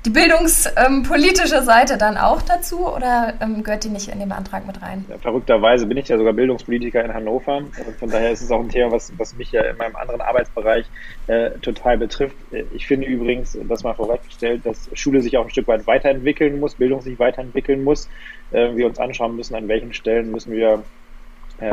die 0.06 0.11
bildungspolitische 0.11 1.62
Seite 1.62 1.99
dann 1.99 2.17
auch 2.17 2.41
dazu 2.41 2.87
oder 2.87 3.35
ähm, 3.41 3.64
gehört 3.64 3.82
die 3.82 3.88
nicht 3.88 4.08
in 4.08 4.20
den 4.20 4.31
Antrag 4.31 4.64
mit 4.64 4.81
rein? 4.81 5.05
Ja, 5.08 5.19
verrückterweise 5.19 5.87
bin 5.87 5.97
ich 5.97 6.08
ja 6.08 6.17
sogar 6.17 6.32
Bildungspolitiker 6.32 7.05
in 7.05 7.12
Hannover. 7.12 7.56
Und 7.56 7.97
von 7.99 8.08
daher 8.08 8.31
ist 8.31 8.41
es 8.41 8.50
auch 8.53 8.61
ein 8.61 8.69
Thema, 8.69 8.93
was, 8.93 9.12
was 9.19 9.37
mich 9.37 9.50
ja 9.50 9.62
in 9.62 9.76
meinem 9.76 9.97
anderen 9.97 10.20
Arbeitsbereich 10.20 10.87
äh, 11.26 11.50
total 11.61 11.99
betrifft. 11.99 12.37
Ich 12.73 12.87
finde 12.87 13.08
übrigens, 13.08 13.58
das 13.69 13.82
mal 13.82 13.94
vorweggestellt, 13.94 14.64
dass 14.64 14.88
Schule 14.93 15.20
sich 15.20 15.37
auch 15.37 15.44
ein 15.44 15.50
Stück 15.50 15.67
weit 15.67 15.87
weiterentwickeln 15.88 16.61
muss, 16.61 16.76
Bildung 16.76 17.00
sich 17.00 17.19
weiterentwickeln 17.19 17.82
muss. 17.82 18.08
Äh, 18.53 18.76
wir 18.76 18.87
uns 18.87 19.00
anschauen 19.00 19.35
müssen, 19.35 19.56
an 19.56 19.67
welchen 19.67 19.93
Stellen 19.93 20.31
müssen 20.31 20.53
wir 20.53 20.85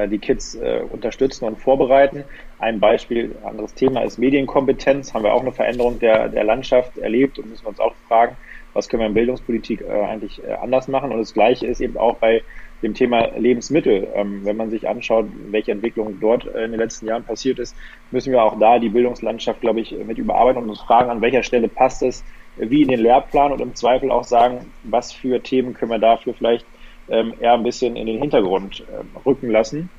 die 0.07 0.19
Kids 0.19 0.55
äh, 0.55 0.81
unterstützen 0.89 1.45
und 1.45 1.57
vorbereiten. 1.57 2.23
Ein 2.59 2.79
Beispiel, 2.79 3.35
anderes 3.43 3.73
Thema 3.73 4.01
ist 4.01 4.17
Medienkompetenz. 4.17 5.13
Haben 5.13 5.23
wir 5.23 5.33
auch 5.33 5.41
eine 5.41 5.51
Veränderung 5.51 5.99
der, 5.99 6.29
der 6.29 6.43
Landschaft 6.43 6.97
erlebt 6.97 7.37
und 7.39 7.49
müssen 7.49 7.65
uns 7.65 7.79
auch 7.79 7.93
fragen, 8.07 8.37
was 8.73 8.89
können 8.89 9.01
wir 9.01 9.07
in 9.07 9.13
Bildungspolitik 9.13 9.81
äh, 9.81 9.91
eigentlich 9.91 10.43
äh, 10.43 10.53
anders 10.53 10.87
machen. 10.87 11.11
Und 11.11 11.19
das 11.19 11.33
Gleiche 11.33 11.67
ist 11.67 11.81
eben 11.81 11.97
auch 11.97 12.15
bei 12.17 12.41
dem 12.81 12.93
Thema 12.93 13.37
Lebensmittel. 13.37 14.07
Ähm, 14.15 14.41
wenn 14.43 14.57
man 14.57 14.69
sich 14.69 14.87
anschaut, 14.87 15.25
welche 15.49 15.71
Entwicklung 15.71 16.19
dort 16.19 16.45
äh, 16.45 16.65
in 16.65 16.71
den 16.71 16.79
letzten 16.79 17.07
Jahren 17.07 17.23
passiert 17.23 17.59
ist, 17.59 17.75
müssen 18.11 18.31
wir 18.31 18.43
auch 18.43 18.59
da 18.59 18.79
die 18.79 18.89
Bildungslandschaft, 18.89 19.61
glaube 19.61 19.81
ich, 19.81 19.91
mit 20.05 20.17
überarbeiten 20.17 20.63
und 20.63 20.69
uns 20.69 20.81
fragen, 20.81 21.09
an 21.09 21.21
welcher 21.21 21.43
Stelle 21.43 21.67
passt 21.67 22.03
es 22.03 22.23
wie 22.57 22.83
in 22.83 22.89
den 22.89 22.99
Lehrplan 22.99 23.51
und 23.51 23.61
im 23.61 23.75
Zweifel 23.75 24.11
auch 24.11 24.23
sagen, 24.23 24.71
was 24.83 25.11
für 25.11 25.41
Themen 25.41 25.73
können 25.73 25.91
wir 25.91 25.99
dafür 25.99 26.33
vielleicht 26.33 26.65
ähm, 27.13 27.33
eher 27.39 27.53
ein 27.53 27.63
bisschen 27.63 27.95
in 27.95 28.07
den 28.07 28.19
Hintergrund 28.19 28.85
ähm, 28.89 29.15
rücken 29.25 29.49
lassen. 29.49 29.91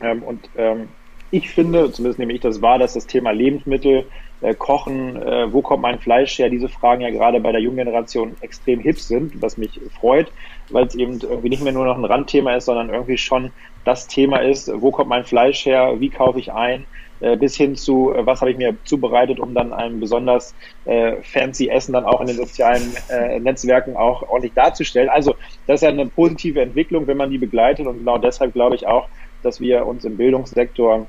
Ähm, 0.00 0.22
und 0.22 0.50
ähm, 0.54 0.90
ich 1.30 1.50
finde, 1.50 1.92
zumindest 1.92 2.18
nehme 2.18 2.32
ich 2.32 2.40
das 2.40 2.60
wahr, 2.60 2.78
dass 2.78 2.94
das 2.94 3.06
Thema 3.06 3.30
Lebensmittel, 3.30 4.10
äh, 4.40 4.54
Kochen, 4.54 5.16
äh, 5.22 5.52
wo 5.52 5.62
kommt 5.62 5.82
mein 5.82 6.00
Fleisch 6.00 6.38
her, 6.38 6.50
diese 6.50 6.68
Fragen 6.68 7.02
ja 7.02 7.10
gerade 7.10 7.40
bei 7.40 7.52
der 7.52 7.60
jungen 7.60 7.76
Generation 7.76 8.36
extrem 8.40 8.80
hip 8.80 9.00
sind, 9.00 9.40
was 9.40 9.56
mich 9.56 9.80
freut, 9.92 10.32
weil 10.68 10.86
es 10.86 10.94
eben 10.94 11.20
irgendwie 11.20 11.50
nicht 11.50 11.62
mehr 11.62 11.72
nur 11.72 11.84
noch 11.84 11.96
ein 11.96 12.04
Randthema 12.04 12.54
ist, 12.56 12.64
sondern 12.64 12.90
irgendwie 12.90 13.18
schon 13.18 13.52
das 13.84 14.08
Thema 14.08 14.38
ist, 14.38 14.70
wo 14.74 14.90
kommt 14.90 15.08
mein 15.08 15.24
Fleisch 15.24 15.64
her, 15.66 16.00
wie 16.00 16.10
kaufe 16.10 16.40
ich 16.40 16.52
ein, 16.52 16.86
bis 17.36 17.56
hin 17.56 17.76
zu, 17.76 18.12
äh, 18.14 18.24
was 18.24 18.40
habe 18.40 18.50
ich 18.50 18.56
mir 18.56 18.76
zubereitet, 18.84 19.38
um 19.40 19.54
dann 19.54 19.72
ein 19.72 20.00
besonders 20.00 20.54
äh, 20.84 21.16
fancy 21.22 21.68
Essen 21.68 21.92
dann 21.92 22.04
auch 22.04 22.20
in 22.20 22.26
den 22.26 22.36
sozialen 22.36 22.94
äh, 23.08 23.38
Netzwerken 23.38 23.96
auch 23.96 24.22
ordentlich 24.28 24.54
darzustellen. 24.54 25.08
Also 25.08 25.34
das 25.66 25.76
ist 25.76 25.82
ja 25.82 25.90
eine 25.90 26.06
positive 26.06 26.60
Entwicklung, 26.60 27.06
wenn 27.06 27.16
man 27.16 27.30
die 27.30 27.38
begleitet 27.38 27.86
und 27.86 27.98
genau 27.98 28.18
deshalb 28.18 28.52
glaube 28.52 28.74
ich 28.74 28.86
auch, 28.86 29.08
dass 29.42 29.60
wir 29.60 29.86
uns 29.86 30.04
im 30.04 30.16
Bildungssektor 30.16 31.06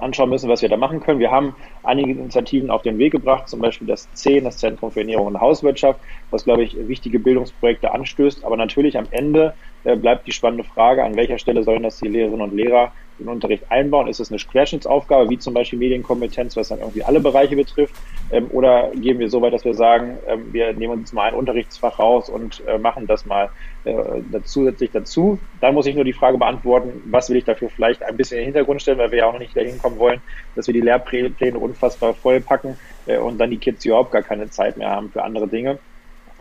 anschauen 0.00 0.30
müssen, 0.30 0.48
was 0.48 0.62
wir 0.62 0.68
da 0.68 0.76
machen 0.76 1.00
können. 1.00 1.20
Wir 1.20 1.30
haben 1.30 1.54
einige 1.82 2.10
Initiativen 2.10 2.70
auf 2.70 2.82
den 2.82 2.98
Weg 2.98 3.12
gebracht, 3.12 3.48
zum 3.48 3.60
Beispiel 3.60 3.86
das 3.86 4.08
CEN, 4.14 4.44
das 4.44 4.58
Zentrum 4.58 4.90
für 4.90 5.00
Ernährung 5.00 5.28
und 5.28 5.40
Hauswirtschaft, 5.40 6.00
was, 6.30 6.44
glaube 6.44 6.64
ich, 6.64 6.76
wichtige 6.88 7.18
Bildungsprojekte 7.18 7.92
anstößt. 7.92 8.44
Aber 8.44 8.56
natürlich 8.56 8.98
am 8.98 9.06
Ende 9.10 9.54
äh, 9.84 9.96
bleibt 9.96 10.26
die 10.26 10.32
spannende 10.32 10.64
Frage, 10.64 11.04
an 11.04 11.16
welcher 11.16 11.38
Stelle 11.38 11.62
sollen 11.62 11.82
das 11.82 11.98
die 11.98 12.08
Lehrerinnen 12.08 12.42
und 12.42 12.54
Lehrer 12.54 12.92
den 13.18 13.28
Unterricht 13.28 13.70
einbauen? 13.70 14.08
Ist 14.08 14.20
es 14.20 14.30
eine 14.30 14.38
Querschnittsaufgabe, 14.38 15.30
wie 15.30 15.38
zum 15.38 15.54
Beispiel 15.54 15.78
Medienkompetenz, 15.78 16.56
was 16.56 16.68
dann 16.68 16.80
irgendwie 16.80 17.02
alle 17.02 17.20
Bereiche 17.20 17.56
betrifft? 17.56 17.94
Ähm, 18.30 18.48
oder 18.50 18.90
gehen 18.94 19.18
wir 19.18 19.28
so 19.30 19.40
weit, 19.42 19.52
dass 19.52 19.64
wir 19.64 19.74
sagen, 19.74 20.18
ähm, 20.26 20.52
wir 20.52 20.72
nehmen 20.72 20.94
uns 20.94 21.12
mal 21.12 21.28
ein 21.28 21.34
Unterrichtsfach 21.34 21.98
raus 21.98 22.28
und 22.28 22.62
äh, 22.66 22.78
machen 22.78 23.06
das 23.06 23.26
mal 23.26 23.50
äh, 23.84 23.92
zusätzlich 24.44 24.90
dazu? 24.90 25.38
Dann 25.60 25.74
muss 25.74 25.86
ich 25.86 25.94
nur 25.94 26.04
die 26.04 26.12
Frage 26.12 26.38
beantworten, 26.38 27.02
was 27.06 27.30
will 27.30 27.36
ich 27.36 27.44
dafür 27.44 27.68
vielleicht 27.68 28.02
ein 28.02 28.16
bisschen 28.16 28.38
in 28.38 28.42
den 28.42 28.54
Hintergrund 28.54 28.82
stellen, 28.82 28.98
weil 28.98 29.10
wir 29.10 29.18
ja 29.18 29.26
auch 29.26 29.32
noch 29.32 29.40
nicht 29.40 29.56
dahin 29.56 29.78
kommen 29.78 29.98
wollen, 29.98 30.20
dass 30.56 30.66
wir 30.66 30.74
die 30.74 30.80
Lehrpläne 30.80 31.58
unfassbar 31.58 32.14
vollpacken 32.14 32.76
äh, 33.06 33.18
und 33.18 33.38
dann 33.38 33.50
die 33.50 33.58
Kids 33.58 33.84
überhaupt 33.84 34.12
gar 34.12 34.22
keine 34.22 34.50
Zeit 34.50 34.76
mehr 34.76 34.90
haben 34.90 35.10
für 35.10 35.22
andere 35.22 35.48
Dinge. 35.48 35.78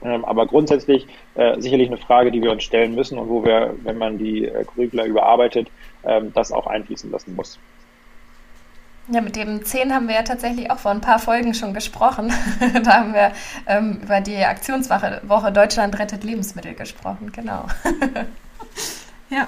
Ähm, 0.04 0.26
aber 0.26 0.46
grundsätzlich 0.46 1.08
äh, 1.36 1.60
sicherlich 1.60 1.88
eine 1.88 1.98
Frage, 1.98 2.32
die 2.32 2.42
wir 2.42 2.52
uns 2.52 2.64
stellen 2.64 2.96
müssen 2.96 3.18
und 3.18 3.30
wo 3.30 3.44
wir, 3.44 3.74
wenn 3.84 3.98
man 3.98 4.18
die 4.18 4.46
äh, 4.46 4.66
Curricula 4.66 5.06
überarbeitet, 5.06 5.70
ähm, 6.04 6.32
das 6.34 6.52
auch 6.52 6.68
einfließen 6.68 7.10
lassen 7.12 7.36
muss. 7.36 7.58
Ja, 9.10 9.20
mit 9.20 9.36
dem 9.36 9.66
10 9.66 9.94
haben 9.94 10.08
wir 10.08 10.16
ja 10.16 10.24
tatsächlich 10.24 10.72
auch 10.72 10.80
vor 10.80 10.92
ein 10.92 11.02
paar 11.02 11.20
Folgen 11.20 11.54
schon 11.54 11.74
gesprochen. 11.74 12.32
da 12.84 12.94
haben 12.94 13.14
wir 13.14 13.34
ähm, 13.68 14.00
über 14.02 14.22
die 14.22 14.38
Aktionswoche 14.38 15.22
Woche 15.24 15.52
Deutschland 15.52 15.98
rettet 16.00 16.24
Lebensmittel 16.24 16.74
gesprochen, 16.74 17.32
genau. 17.34 17.66
ja. 19.30 19.48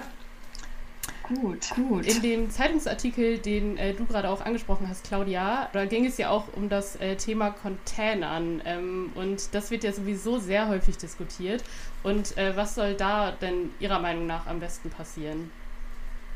Gut, 1.28 1.72
gut. 1.76 2.06
In 2.06 2.22
dem 2.22 2.50
Zeitungsartikel, 2.52 3.40
den 3.40 3.78
äh, 3.78 3.94
du 3.94 4.06
gerade 4.06 4.30
auch 4.30 4.46
angesprochen 4.46 4.88
hast, 4.88 5.08
Claudia, 5.08 5.70
da 5.74 5.86
ging 5.86 6.06
es 6.06 6.18
ja 6.18 6.30
auch 6.30 6.46
um 6.56 6.70
das 6.70 6.96
äh, 6.98 7.16
Thema 7.16 7.50
Containern. 7.50 8.62
Ähm, 8.66 9.12
und 9.16 9.54
das 9.56 9.72
wird 9.72 9.84
ja 9.84 9.92
sowieso 9.92 10.38
sehr 10.38 10.68
häufig 10.68 10.98
diskutiert. 10.98 11.64
Und 12.04 12.38
äh, 12.38 12.56
was 12.56 12.76
soll 12.76 12.94
da 12.94 13.32
denn 13.32 13.72
Ihrer 13.80 14.00
Meinung 14.00 14.28
nach 14.28 14.46
am 14.46 14.60
besten 14.60 14.90
passieren? 14.92 15.50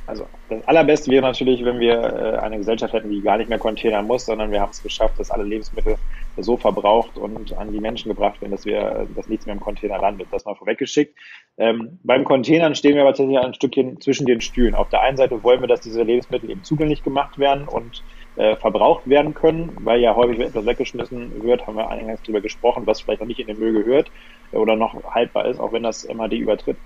Also 0.07 0.25
das 0.49 0.67
Allerbeste 0.67 1.11
wäre 1.11 1.21
natürlich, 1.21 1.63
wenn 1.63 1.79
wir 1.79 2.01
äh, 2.01 2.37
eine 2.39 2.57
Gesellschaft 2.57 2.93
hätten, 2.93 3.11
die 3.11 3.21
gar 3.21 3.37
nicht 3.37 3.49
mehr 3.49 3.59
containern 3.59 4.07
muss, 4.07 4.25
sondern 4.25 4.51
wir 4.51 4.59
haben 4.59 4.71
es 4.71 4.81
geschafft, 4.81 5.19
dass 5.19 5.29
alle 5.29 5.43
Lebensmittel 5.43 5.97
so 6.41 6.57
verbraucht 6.57 7.17
und 7.17 7.53
an 7.57 7.71
die 7.71 7.79
Menschen 7.79 8.09
gebracht 8.09 8.41
werden, 8.41 8.51
dass 8.51 8.65
wir, 8.65 9.07
dass 9.09 9.27
nichts 9.27 9.45
mehr 9.45 9.53
im 9.53 9.61
Container 9.61 9.97
landet. 9.99 10.27
Das 10.31 10.45
mal 10.45 10.55
vorweggeschickt. 10.55 11.17
Ähm, 11.57 11.99
beim 12.03 12.23
Containern 12.23 12.75
stehen 12.75 12.95
wir 12.95 13.01
aber 13.01 13.11
tatsächlich 13.11 13.39
ein 13.39 13.53
Stückchen 13.53 14.01
zwischen 14.01 14.25
den 14.25 14.41
Stühlen. 14.41 14.75
Auf 14.75 14.89
der 14.89 15.01
einen 15.01 15.17
Seite 15.17 15.43
wollen 15.43 15.61
wir, 15.61 15.67
dass 15.67 15.81
diese 15.81 16.03
Lebensmittel 16.03 16.49
eben 16.49 16.63
zugänglich 16.63 17.03
gemacht 17.03 17.37
werden 17.37 17.67
und 17.67 18.03
äh, 18.35 18.55
verbraucht 18.55 19.07
werden 19.07 19.33
können, 19.33 19.75
weil 19.81 19.99
ja 19.99 20.15
häufig 20.15 20.39
etwas 20.39 20.65
weggeschmissen 20.65 21.43
wird, 21.43 21.67
haben 21.67 21.75
wir 21.77 21.89
eingangs 21.89 22.21
darüber 22.23 22.41
gesprochen, 22.41 22.87
was 22.87 23.01
vielleicht 23.01 23.19
noch 23.21 23.27
nicht 23.27 23.39
in 23.39 23.47
den 23.47 23.59
Müll 23.59 23.73
gehört 23.73 24.11
oder 24.51 24.75
noch 24.75 25.03
haltbar 25.03 25.47
ist, 25.47 25.59
auch 25.59 25.73
wenn 25.73 25.83
das 25.83 26.07
MHD 26.07 26.33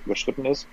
überschritten 0.04 0.46
ist. 0.46 0.70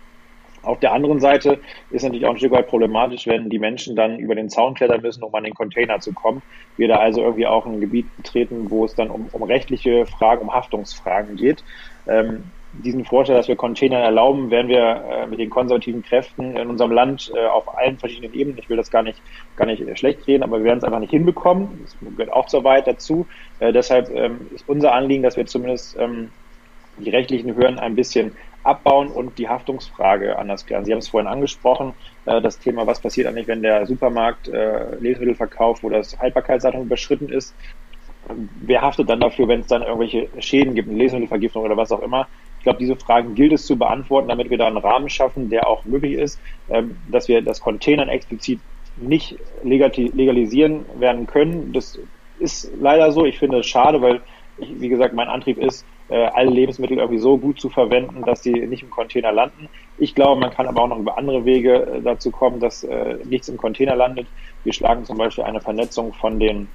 Auf 0.63 0.81
der 0.81 0.93
anderen 0.93 1.21
Seite 1.21 1.59
ist 1.91 2.03
natürlich 2.03 2.27
auch 2.27 2.31
ein 2.31 2.39
Stück 2.39 2.53
weit 2.53 2.69
problematisch, 2.69 3.27
wenn 3.27 3.49
die 3.49 3.59
Menschen 3.59 3.97
dann 3.97 4.19
über 4.19 4.35
den 4.35 4.51
Zaun 4.51 4.75
klettern 4.75 5.01
müssen, 5.01 5.23
um 5.23 5.35
an 5.35 5.45
den 5.45 5.55
Container 5.55 6.01
zu 6.01 6.13
kommen. 6.13 6.43
Wir 6.77 6.89
da 6.89 6.97
also 6.97 7.23
irgendwie 7.23 7.47
auch 7.47 7.67
ein 7.67 7.81
Gebiet 7.81 8.15
betreten, 8.17 8.71
wo 8.71 8.85
es 8.85 8.95
dann 8.95 9.11
um, 9.11 9.29
um 9.33 9.43
rechtliche 9.43 10.07
Fragen, 10.07 10.43
um 10.43 10.53
Haftungsfragen 10.53 11.37
geht. 11.37 11.65
Ähm, 12.07 12.45
diesen 12.73 13.05
Vorteil, 13.05 13.37
dass 13.37 13.49
wir 13.49 13.57
Container 13.57 13.99
erlauben, 13.99 14.51
werden 14.51 14.69
wir 14.69 15.05
äh, 15.11 15.27
mit 15.27 15.41
den 15.41 15.51
konservativen 15.51 16.03
Kräften 16.03 16.57
in 16.57 16.69
unserem 16.69 16.93
Land 16.93 17.33
äh, 17.35 17.47
auf 17.47 17.77
allen 17.77 17.99
verschiedenen 17.99 18.33
Ebenen, 18.33 18.59
ich 18.59 18.69
will 18.69 18.77
das 18.77 18.91
gar 18.91 19.03
nicht, 19.03 19.21
gar 19.57 19.67
nicht 19.67 19.99
schlecht 19.99 20.27
reden, 20.27 20.45
aber 20.45 20.59
wir 20.59 20.65
werden 20.67 20.79
es 20.79 20.85
einfach 20.85 21.01
nicht 21.01 21.11
hinbekommen. 21.11 21.81
Das 21.83 21.97
gehört 22.17 22.33
auch 22.33 22.47
zur 22.47 22.63
Wahrheit 22.63 22.87
dazu. 22.87 23.27
Äh, 23.59 23.73
deshalb 23.73 24.09
ähm, 24.15 24.47
ist 24.55 24.69
unser 24.69 24.93
Anliegen, 24.93 25.25
dass 25.25 25.37
wir 25.37 25.47
zumindest 25.47 25.97
ähm, 25.99 26.31
die 26.99 27.11
rechtlichen 27.11 27.57
Hürden 27.57 27.79
ein 27.79 27.97
bisschen 27.97 28.33
abbauen 28.63 29.09
und 29.09 29.39
die 29.39 29.49
Haftungsfrage 29.49 30.39
anders 30.39 30.67
klären. 30.67 30.85
Sie 30.85 30.93
haben 30.93 30.99
es 30.99 31.09
vorhin 31.09 31.29
angesprochen, 31.29 31.95
äh, 32.27 32.41
das 32.41 32.59
Thema, 32.59 32.87
was 32.87 33.01
passiert 33.01 33.27
eigentlich, 33.27 33.49
wenn 33.49 33.63
der 33.63 33.87
Supermarkt 33.87 34.49
äh, 34.49 34.97
Lebensmittel 34.97 35.35
verkauft, 35.35 35.83
wo 35.83 35.89
das 35.89 36.19
Haltbarkeitsdatum 36.19 36.83
überschritten 36.83 37.29
ist. 37.29 37.55
Wer 38.61 38.83
haftet 38.83 39.09
dann 39.09 39.21
dafür, 39.21 39.49
wenn 39.49 39.61
es 39.61 39.67
dann 39.67 39.83
irgendwelche 39.83 40.29
Schäden 40.39 40.75
gibt, 40.75 40.89
eine 40.89 40.99
Lebensmittelvergiftung 40.99 41.65
oder 41.65 41.77
was 41.77 41.91
auch 41.91 42.03
immer? 42.03 42.29
Ich 42.59 42.65
glaube, 42.65 42.79
diese 42.79 42.97
Fragen 42.97 43.35
gilt 43.35 43.53
es 43.53 43.65
zu 43.65 43.77
beantworten, 43.77 44.29
damit 44.29 44.51
wir 44.51 44.59
da 44.59 44.67
einen 44.67 44.77
Rahmen 44.77 45.09
schaffen, 45.09 45.49
der 45.49 45.67
auch 45.67 45.85
möglich 45.87 46.13
ist, 46.13 46.39
ähm, 46.69 46.97
dass 47.11 47.29
wir 47.29 47.41
das 47.41 47.61
Containern 47.61 48.11
explizit 48.11 48.61
nicht 48.97 49.39
legalisieren 49.63 50.85
werden 50.99 51.27
können. 51.27 51.73
Das 51.73 51.99
ist 52.39 52.71
leider 52.79 53.13
so. 53.13 53.25
Ich 53.25 53.39
finde 53.39 53.61
es 53.61 53.67
schade, 53.67 54.03
weil, 54.03 54.21
ich, 54.59 54.79
wie 54.79 54.91
gesagt, 54.91 55.15
mein 55.15 55.29
Antrieb 55.29 55.57
ist, 55.57 55.87
äh, 56.11 56.27
alle 56.27 56.51
Lebensmittel 56.51 56.99
irgendwie 56.99 57.19
so 57.19 57.39
gut 57.39 57.61
zu 57.61 57.69
verwenden, 57.69 58.23
dass 58.25 58.43
sie 58.43 58.53
nicht 58.53 58.83
im 58.83 58.91
Container 58.91 59.33
landen. 59.33 59.69
Ich 59.99 60.15
glaube, 60.15 60.41
man 60.41 60.51
kann 60.51 60.67
aber 60.67 60.83
auch 60.83 60.89
noch 60.89 60.99
über 60.99 61.17
andere 61.17 61.45
Wege 61.45 61.87
äh, 61.87 62.03
dazu 62.03 62.31
kommen, 62.31 62.61
dass 62.61 62.85
äh, 62.85 63.19
nichts 63.25 63.49
im 63.49 63.57
Container 63.57 63.97
landet. 63.97 64.27
Wir 64.65 64.73
schlagen 64.73 65.05
zum 65.05 65.17
Beispiel 65.17 65.45
eine 65.45 65.61
Vernetzung 65.61 66.13
von 66.13 66.39
den 66.39 66.69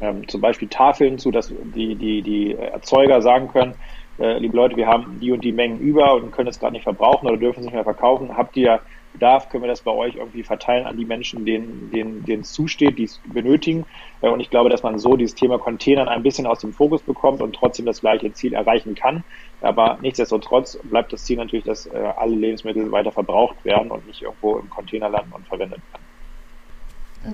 ähm, 0.00 0.26
zum 0.28 0.40
Beispiel 0.40 0.68
Tafeln 0.68 1.18
zu, 1.18 1.30
dass 1.30 1.52
die, 1.74 1.94
die, 1.94 2.22
die 2.22 2.54
Erzeuger 2.54 3.22
sagen 3.22 3.48
können, 3.48 3.74
äh, 4.18 4.38
liebe 4.38 4.56
Leute, 4.56 4.76
wir 4.76 4.86
haben 4.86 5.18
die 5.20 5.32
und 5.32 5.42
die 5.42 5.52
Mengen 5.52 5.80
über 5.80 6.14
und 6.14 6.30
können 6.30 6.48
es 6.48 6.58
gerade 6.58 6.72
nicht 6.72 6.84
verbrauchen 6.84 7.26
oder 7.26 7.36
dürfen 7.36 7.60
es 7.60 7.64
nicht 7.66 7.74
mehr 7.74 7.84
verkaufen. 7.84 8.36
Habt 8.36 8.56
ihr 8.56 8.80
Bedarf, 9.14 9.48
können 9.48 9.62
wir 9.62 9.68
das 9.68 9.82
bei 9.82 9.92
euch 9.92 10.16
irgendwie 10.16 10.42
verteilen 10.42 10.86
an 10.86 10.96
die 10.96 11.04
Menschen, 11.04 11.46
denen, 11.46 11.88
denen, 11.90 12.24
denen 12.24 12.42
es 12.42 12.52
zusteht, 12.52 12.98
die 12.98 13.04
es 13.04 13.20
benötigen. 13.32 13.86
Äh, 14.20 14.28
und 14.28 14.40
ich 14.40 14.50
glaube, 14.50 14.70
dass 14.70 14.82
man 14.82 14.98
so 14.98 15.16
dieses 15.16 15.34
Thema 15.34 15.58
Containern 15.58 16.08
ein 16.08 16.22
bisschen 16.22 16.46
aus 16.46 16.58
dem 16.58 16.72
Fokus 16.72 17.02
bekommt 17.02 17.40
und 17.40 17.54
trotzdem 17.54 17.86
das 17.86 18.00
gleiche 18.00 18.32
Ziel 18.32 18.54
erreichen 18.54 18.94
kann. 18.94 19.22
Aber 19.60 19.98
nichtsdestotrotz 20.02 20.78
bleibt 20.82 21.12
das 21.12 21.24
Ziel 21.24 21.36
natürlich, 21.36 21.64
dass 21.64 21.86
äh, 21.86 22.12
alle 22.16 22.34
Lebensmittel 22.34 22.90
weiter 22.90 23.12
verbraucht 23.12 23.64
werden 23.64 23.90
und 23.90 24.06
nicht 24.06 24.22
irgendwo 24.22 24.58
im 24.58 24.68
Container 24.68 25.08
landen 25.08 25.32
und 25.32 25.46
verwendet 25.46 25.80
werden. 25.92 26.13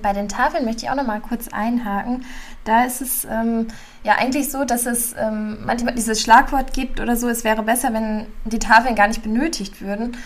Bei 0.01 0.13
den 0.13 0.29
Tafeln 0.29 0.65
möchte 0.65 0.85
ich 0.85 0.91
auch 0.91 0.95
noch 0.95 1.05
mal 1.05 1.19
kurz 1.19 1.47
einhaken. 1.49 2.25
Da 2.63 2.85
ist 2.85 3.01
es 3.01 3.25
ähm, 3.25 3.67
ja 4.03 4.15
eigentlich 4.17 4.49
so, 4.51 4.65
dass 4.65 4.85
es 4.85 5.15
ähm, 5.17 5.57
manchmal 5.65 5.95
dieses 5.95 6.21
Schlagwort 6.21 6.73
gibt 6.73 6.99
oder 6.99 7.15
so, 7.15 7.27
es 7.27 7.43
wäre 7.43 7.63
besser, 7.63 7.93
wenn 7.93 8.27
die 8.45 8.59
Tafeln 8.59 8.95
gar 8.95 9.07
nicht 9.07 9.23
benötigt 9.23 9.81
würden. 9.81 10.17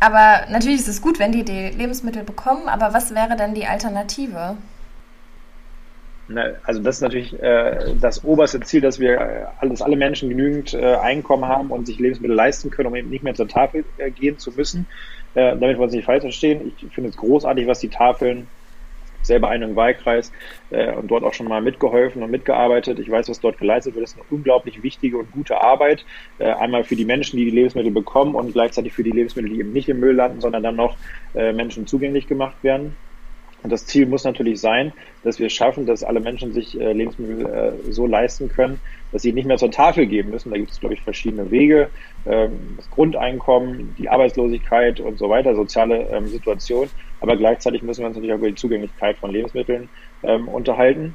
Aber 0.00 0.46
natürlich 0.50 0.80
ist 0.80 0.88
es 0.88 1.02
gut, 1.02 1.18
wenn 1.18 1.32
die 1.32 1.44
die 1.44 1.68
Lebensmittel 1.70 2.22
bekommen, 2.22 2.68
aber 2.68 2.94
was 2.94 3.14
wäre 3.14 3.36
denn 3.36 3.54
die 3.54 3.66
Alternative? 3.66 4.56
Also 6.64 6.80
das 6.80 6.96
ist 6.96 7.02
natürlich 7.02 7.42
äh, 7.42 7.94
das 8.00 8.24
oberste 8.24 8.60
Ziel, 8.60 8.80
dass 8.80 9.00
wir 9.00 9.20
äh, 9.60 9.68
dass 9.68 9.82
alle 9.82 9.96
Menschen 9.96 10.28
genügend 10.28 10.74
äh, 10.74 10.94
Einkommen 10.94 11.46
haben 11.46 11.70
und 11.70 11.86
sich 11.86 11.98
Lebensmittel 11.98 12.36
leisten 12.36 12.70
können, 12.70 12.88
um 12.88 12.94
eben 12.94 13.10
nicht 13.10 13.24
mehr 13.24 13.34
zur 13.34 13.48
Tafel 13.48 13.84
äh, 13.98 14.10
gehen 14.10 14.38
zu 14.38 14.52
müssen. 14.52 14.86
Äh, 15.34 15.50
damit 15.50 15.76
wir 15.76 15.80
uns 15.80 15.92
nicht 15.92 16.06
falsch 16.06 16.22
verstehen. 16.22 16.72
Ich 16.76 16.92
finde 16.92 17.10
es 17.10 17.16
großartig, 17.16 17.66
was 17.66 17.78
die 17.78 17.88
Tafeln 17.88 18.48
selber 19.22 19.48
einen 19.48 19.76
Wahlkreis 19.76 20.32
äh, 20.70 20.92
und 20.92 21.10
dort 21.10 21.24
auch 21.24 21.34
schon 21.34 21.48
mal 21.48 21.60
mitgeholfen 21.60 22.22
und 22.22 22.30
mitgearbeitet. 22.30 22.98
Ich 22.98 23.10
weiß, 23.10 23.28
was 23.28 23.40
dort 23.40 23.58
geleistet 23.58 23.94
wird. 23.94 24.04
Das 24.04 24.12
ist 24.12 24.18
eine 24.18 24.26
unglaublich 24.30 24.82
wichtige 24.82 25.18
und 25.18 25.30
gute 25.32 25.60
Arbeit. 25.60 26.04
Äh, 26.38 26.50
einmal 26.52 26.84
für 26.84 26.96
die 26.96 27.04
Menschen, 27.04 27.36
die 27.36 27.44
die 27.44 27.50
Lebensmittel 27.50 27.92
bekommen 27.92 28.34
und 28.34 28.52
gleichzeitig 28.52 28.92
für 28.92 29.02
die 29.02 29.10
Lebensmittel, 29.10 29.50
die 29.50 29.60
eben 29.60 29.72
nicht 29.72 29.88
im 29.88 30.00
Müll 30.00 30.14
landen, 30.14 30.40
sondern 30.40 30.62
dann 30.62 30.76
noch 30.76 30.96
äh, 31.34 31.52
Menschen 31.52 31.86
zugänglich 31.86 32.26
gemacht 32.26 32.56
werden. 32.62 32.96
Und 33.62 33.70
das 33.70 33.86
Ziel 33.86 34.06
muss 34.06 34.24
natürlich 34.24 34.60
sein, 34.60 34.92
dass 35.22 35.38
wir 35.38 35.50
schaffen, 35.50 35.84
dass 35.86 36.02
alle 36.02 36.20
Menschen 36.20 36.52
sich 36.52 36.80
äh, 36.80 36.92
Lebensmittel 36.92 37.46
äh, 37.46 37.92
so 37.92 38.06
leisten 38.06 38.48
können, 38.48 38.80
dass 39.12 39.22
sie 39.22 39.32
nicht 39.32 39.46
mehr 39.46 39.58
zur 39.58 39.70
Tafel 39.70 40.06
geben 40.06 40.30
müssen. 40.30 40.50
Da 40.50 40.56
gibt 40.56 40.70
es, 40.70 40.80
glaube 40.80 40.94
ich, 40.94 41.02
verschiedene 41.02 41.50
Wege. 41.50 41.90
Ähm, 42.24 42.74
das 42.76 42.88
Grundeinkommen, 42.90 43.94
die 43.96 44.08
Arbeitslosigkeit 44.08 45.00
und 45.00 45.18
so 45.18 45.28
weiter, 45.28 45.54
soziale 45.54 46.08
ähm, 46.08 46.28
Situation. 46.28 46.88
Aber 47.20 47.36
gleichzeitig 47.36 47.82
müssen 47.82 48.00
wir 48.00 48.06
uns 48.06 48.16
natürlich 48.16 48.32
auch 48.32 48.38
über 48.38 48.48
die 48.48 48.54
Zugänglichkeit 48.54 49.18
von 49.18 49.30
Lebensmitteln 49.30 49.90
ähm, 50.22 50.48
unterhalten. 50.48 51.14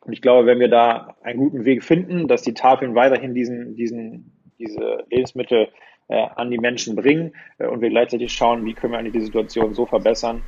Und 0.00 0.12
ich 0.12 0.22
glaube, 0.22 0.46
wenn 0.46 0.58
wir 0.58 0.68
da 0.68 1.16
einen 1.22 1.38
guten 1.38 1.64
Weg 1.64 1.84
finden, 1.84 2.28
dass 2.28 2.42
die 2.42 2.54
Tafeln 2.54 2.94
weiterhin 2.94 3.34
diesen, 3.34 3.76
diesen, 3.76 4.32
diese 4.58 5.04
Lebensmittel 5.10 5.68
äh, 6.08 6.26
an 6.34 6.50
die 6.50 6.58
Menschen 6.58 6.96
bringen 6.96 7.34
äh, 7.58 7.66
und 7.66 7.82
wir 7.82 7.90
gleichzeitig 7.90 8.32
schauen, 8.32 8.64
wie 8.64 8.74
können 8.74 8.94
wir 8.94 8.98
eigentlich 8.98 9.12
die 9.12 9.20
Situation 9.20 9.74
so 9.74 9.86
verbessern, 9.86 10.42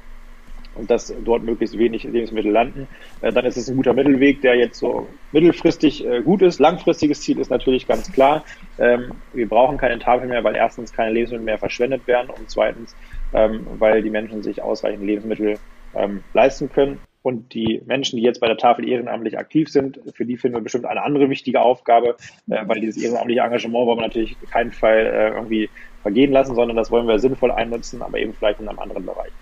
und 0.75 0.91
dass 0.91 1.13
dort 1.25 1.43
möglichst 1.43 1.77
wenig 1.77 2.05
Lebensmittel 2.05 2.53
landen, 2.53 2.89
äh, 3.21 3.33
dann 3.33 3.45
ist 3.45 3.57
es 3.57 3.69
ein 3.69 3.77
guter 3.77 3.95
Mittelweg, 3.95 4.41
der 4.41 4.57
jetzt 4.57 4.79
so 4.79 5.07
mittelfristig 5.33 6.07
äh, 6.07 6.23
gut 6.23 6.43
ist. 6.43 6.59
Langfristiges 6.59 7.21
Ziel 7.21 7.39
ist 7.39 7.51
natürlich 7.51 7.87
ganz 7.87 8.11
klar, 8.13 8.45
ähm, 8.79 9.13
wir 9.33 9.49
brauchen 9.49 9.79
keine 9.79 9.99
Tafel 9.99 10.29
mehr, 10.29 10.45
weil 10.45 10.57
erstens 10.57 10.93
keine 10.93 11.13
Lebensmittel 11.13 11.45
mehr 11.45 11.59
verschwendet 11.59 12.07
werden 12.07 12.31
und 12.31 12.51
zweitens 12.51 12.95
ähm, 13.33 13.67
weil 13.79 14.03
die 14.03 14.11
Menschen 14.11 14.43
sich 14.43 14.63
ausreichend 14.63 15.05
Lebensmittel 15.05 15.59
ähm, 15.95 16.23
leisten 16.33 16.71
können. 16.71 16.99
Und 17.23 17.53
die 17.53 17.83
Menschen, 17.85 18.17
die 18.17 18.23
jetzt 18.23 18.41
bei 18.41 18.47
der 18.47 18.57
Tafel 18.57 18.89
ehrenamtlich 18.89 19.39
aktiv 19.39 19.69
sind, 19.69 20.01
für 20.15 20.25
die 20.25 20.39
finden 20.39 20.57
wir 20.57 20.63
bestimmt 20.63 20.87
eine 20.87 21.03
andere 21.03 21.29
wichtige 21.29 21.61
Aufgabe, 21.61 22.17
äh, 22.49 22.67
weil 22.67 22.81
dieses 22.81 23.03
ehrenamtliche 23.03 23.41
Engagement 23.41 23.87
wollen 23.87 23.99
wir 23.99 24.07
natürlich 24.07 24.37
keinen 24.51 24.73
Fall 24.73 25.07
äh, 25.07 25.29
irgendwie 25.35 25.69
vergehen 26.03 26.33
lassen, 26.33 26.55
sondern 26.55 26.79
das 26.79 26.91
wollen 26.91 27.07
wir 27.07 27.19
sinnvoll 27.19 27.51
einnutzen, 27.51 28.01
aber 28.01 28.19
eben 28.19 28.33
vielleicht 28.33 28.61
in 28.61 28.69
einem 28.69 28.79
anderen 28.79 29.05
Bereich. 29.05 29.33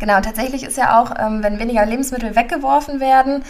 Genau, 0.00 0.20
tatsächlich 0.20 0.64
ist 0.64 0.76
ja 0.76 1.00
auch, 1.00 1.12
ähm, 1.18 1.44
wenn 1.44 1.60
weniger 1.60 1.86
Lebensmittel 1.86 2.34
weggeworfen 2.34 2.98
werden, 2.98 3.44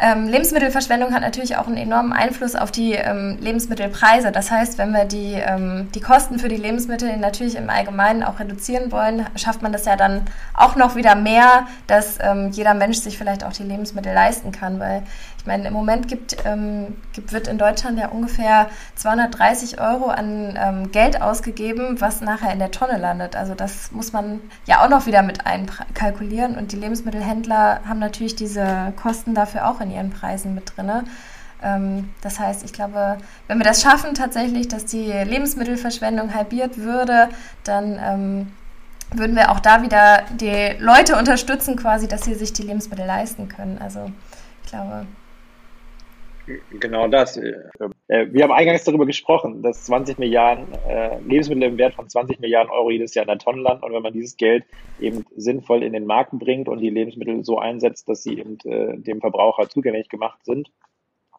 ähm, 0.00 0.28
Lebensmittelverschwendung 0.28 1.12
hat 1.12 1.22
natürlich 1.22 1.56
auch 1.56 1.66
einen 1.66 1.76
enormen 1.76 2.12
Einfluss 2.12 2.54
auf 2.54 2.70
die 2.70 2.92
ähm, 2.92 3.36
Lebensmittelpreise. 3.40 4.30
Das 4.30 4.50
heißt, 4.50 4.78
wenn 4.78 4.92
wir 4.92 5.06
die, 5.06 5.34
ähm, 5.34 5.88
die 5.92 6.00
Kosten 6.00 6.38
für 6.38 6.48
die 6.48 6.56
Lebensmittel 6.56 7.16
natürlich 7.16 7.56
im 7.56 7.68
Allgemeinen 7.68 8.22
auch 8.22 8.38
reduzieren 8.38 8.92
wollen, 8.92 9.26
schafft 9.34 9.60
man 9.60 9.72
das 9.72 9.86
ja 9.86 9.96
dann 9.96 10.22
auch 10.54 10.76
noch 10.76 10.94
wieder 10.94 11.16
mehr, 11.16 11.66
dass 11.88 12.18
ähm, 12.20 12.50
jeder 12.52 12.74
Mensch 12.74 12.98
sich 12.98 13.18
vielleicht 13.18 13.44
auch 13.44 13.52
die 13.52 13.64
Lebensmittel 13.64 14.12
leisten 14.12 14.52
kann, 14.52 14.78
weil 14.78 15.02
meine, 15.48 15.66
im 15.66 15.74
Moment 15.74 16.06
gibt, 16.06 16.36
ähm, 16.44 16.94
gibt, 17.12 17.32
wird 17.32 17.48
in 17.48 17.58
Deutschland 17.58 17.98
ja 17.98 18.08
ungefähr 18.08 18.68
230 18.94 19.80
Euro 19.80 20.06
an 20.06 20.56
ähm, 20.56 20.92
Geld 20.92 21.20
ausgegeben, 21.20 22.00
was 22.00 22.20
nachher 22.20 22.52
in 22.52 22.60
der 22.60 22.70
Tonne 22.70 22.98
landet. 22.98 23.34
Also 23.34 23.56
das 23.56 23.90
muss 23.90 24.12
man 24.12 24.40
ja 24.66 24.84
auch 24.84 24.88
noch 24.88 25.06
wieder 25.06 25.22
mit 25.22 25.46
einkalkulieren. 25.46 26.56
Und 26.56 26.70
die 26.70 26.76
Lebensmittelhändler 26.76 27.80
haben 27.88 27.98
natürlich 27.98 28.36
diese 28.36 28.92
Kosten 29.02 29.34
dafür 29.34 29.68
auch 29.68 29.80
in 29.80 29.90
ihren 29.90 30.10
Preisen 30.10 30.54
mit 30.54 30.76
drin. 30.76 30.92
Ähm, 31.62 32.10
das 32.20 32.38
heißt, 32.38 32.64
ich 32.64 32.72
glaube, 32.72 33.18
wenn 33.48 33.58
wir 33.58 33.64
das 33.64 33.82
schaffen 33.82 34.14
tatsächlich, 34.14 34.68
dass 34.68 34.84
die 34.84 35.10
Lebensmittelverschwendung 35.10 36.34
halbiert 36.34 36.78
würde, 36.78 37.30
dann 37.64 37.98
ähm, 38.00 38.52
würden 39.12 39.34
wir 39.34 39.50
auch 39.50 39.60
da 39.60 39.82
wieder 39.82 40.24
die 40.38 40.76
Leute 40.78 41.16
unterstützen, 41.16 41.76
quasi, 41.76 42.06
dass 42.06 42.22
sie 42.22 42.34
sich 42.34 42.52
die 42.52 42.62
Lebensmittel 42.62 43.06
leisten 43.06 43.48
können. 43.48 43.78
Also 43.78 44.10
ich 44.62 44.70
glaube. 44.70 45.06
Genau 46.70 47.08
das. 47.08 47.36
Äh, 47.36 47.52
wir 48.08 48.42
haben 48.42 48.52
eingangs 48.52 48.84
darüber 48.84 49.04
gesprochen, 49.04 49.62
dass 49.62 49.84
20 49.84 50.18
Milliarden 50.18 50.72
äh, 50.72 51.20
Lebensmittel 51.20 51.64
im 51.64 51.78
Wert 51.78 51.94
von 51.94 52.08
20 52.08 52.40
Milliarden 52.40 52.72
Euro 52.72 52.90
jedes 52.90 53.14
Jahr 53.14 53.24
in 53.24 53.28
der 53.28 53.38
Tonne 53.38 53.60
landen. 53.60 53.84
Und 53.84 53.92
wenn 53.92 54.02
man 54.02 54.12
dieses 54.12 54.36
Geld 54.36 54.64
eben 54.98 55.26
sinnvoll 55.36 55.82
in 55.82 55.92
den 55.92 56.06
Markt 56.06 56.32
bringt 56.32 56.68
und 56.68 56.80
die 56.80 56.90
Lebensmittel 56.90 57.44
so 57.44 57.58
einsetzt, 57.58 58.08
dass 58.08 58.22
sie 58.22 58.38
eben 58.38 58.58
äh, 58.64 58.98
dem 58.98 59.20
Verbraucher 59.20 59.68
zugänglich 59.68 60.08
gemacht 60.08 60.44
sind, 60.44 60.70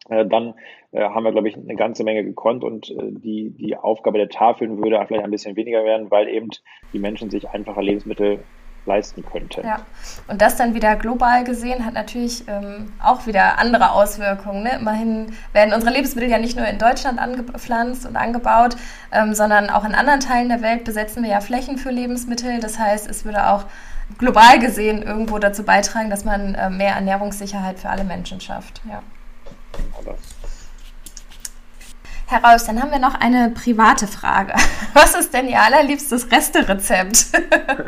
äh, 0.08 0.24
dann 0.26 0.54
äh, 0.92 1.02
haben 1.02 1.24
wir, 1.24 1.32
glaube 1.32 1.48
ich, 1.48 1.56
eine 1.56 1.76
ganze 1.76 2.04
Menge 2.04 2.24
gekonnt 2.24 2.64
und 2.64 2.90
äh, 2.90 3.10
die, 3.10 3.50
die 3.50 3.76
Aufgabe 3.76 4.18
der 4.18 4.28
Tafeln 4.28 4.82
würde 4.82 5.04
vielleicht 5.06 5.24
ein 5.24 5.30
bisschen 5.30 5.56
weniger 5.56 5.84
werden, 5.84 6.10
weil 6.10 6.28
eben 6.28 6.50
die 6.92 6.98
Menschen 6.98 7.30
sich 7.30 7.48
einfacher 7.50 7.82
Lebensmittel 7.82 8.44
leisten 8.86 9.24
könnten. 9.24 9.66
Ja, 9.66 9.80
und 10.28 10.40
das 10.40 10.56
dann 10.56 10.74
wieder 10.74 10.96
global 10.96 11.44
gesehen 11.44 11.84
hat 11.84 11.94
natürlich 11.94 12.44
ähm, 12.48 12.92
auch 13.02 13.26
wieder 13.26 13.58
andere 13.58 13.92
Auswirkungen. 13.92 14.62
Ne? 14.62 14.76
Immerhin 14.80 15.34
werden 15.52 15.74
unsere 15.74 15.92
Lebensmittel 15.92 16.30
ja 16.30 16.38
nicht 16.38 16.56
nur 16.56 16.66
in 16.66 16.78
Deutschland 16.78 17.18
angepflanzt 17.18 18.06
und 18.06 18.16
angebaut, 18.16 18.76
ähm, 19.12 19.34
sondern 19.34 19.70
auch 19.70 19.84
in 19.84 19.94
anderen 19.94 20.20
Teilen 20.20 20.48
der 20.48 20.62
Welt 20.62 20.84
besetzen 20.84 21.22
wir 21.22 21.30
ja 21.30 21.40
Flächen 21.40 21.78
für 21.78 21.90
Lebensmittel. 21.90 22.60
Das 22.60 22.78
heißt, 22.78 23.08
es 23.08 23.24
würde 23.24 23.48
auch 23.48 23.64
global 24.18 24.58
gesehen 24.58 25.02
irgendwo 25.02 25.38
dazu 25.38 25.62
beitragen, 25.62 26.10
dass 26.10 26.24
man 26.24 26.54
äh, 26.54 26.70
mehr 26.70 26.94
Ernährungssicherheit 26.94 27.78
für 27.78 27.90
alle 27.90 28.04
Menschen 28.04 28.40
schafft. 28.40 28.80
Ja. 28.88 29.02
Aber 29.98 30.16
Herr 30.16 30.16
Raus, 32.38 32.64
dann 32.64 32.80
haben 32.80 32.90
wir 32.90 32.98
noch 32.98 33.14
eine 33.14 33.50
private 33.50 34.06
Frage. 34.06 34.54
Was 34.94 35.14
ist 35.14 35.34
denn 35.34 35.48
Ihr 35.48 35.60
allerliebstes 35.60 36.30
Resterezept? 36.30 37.26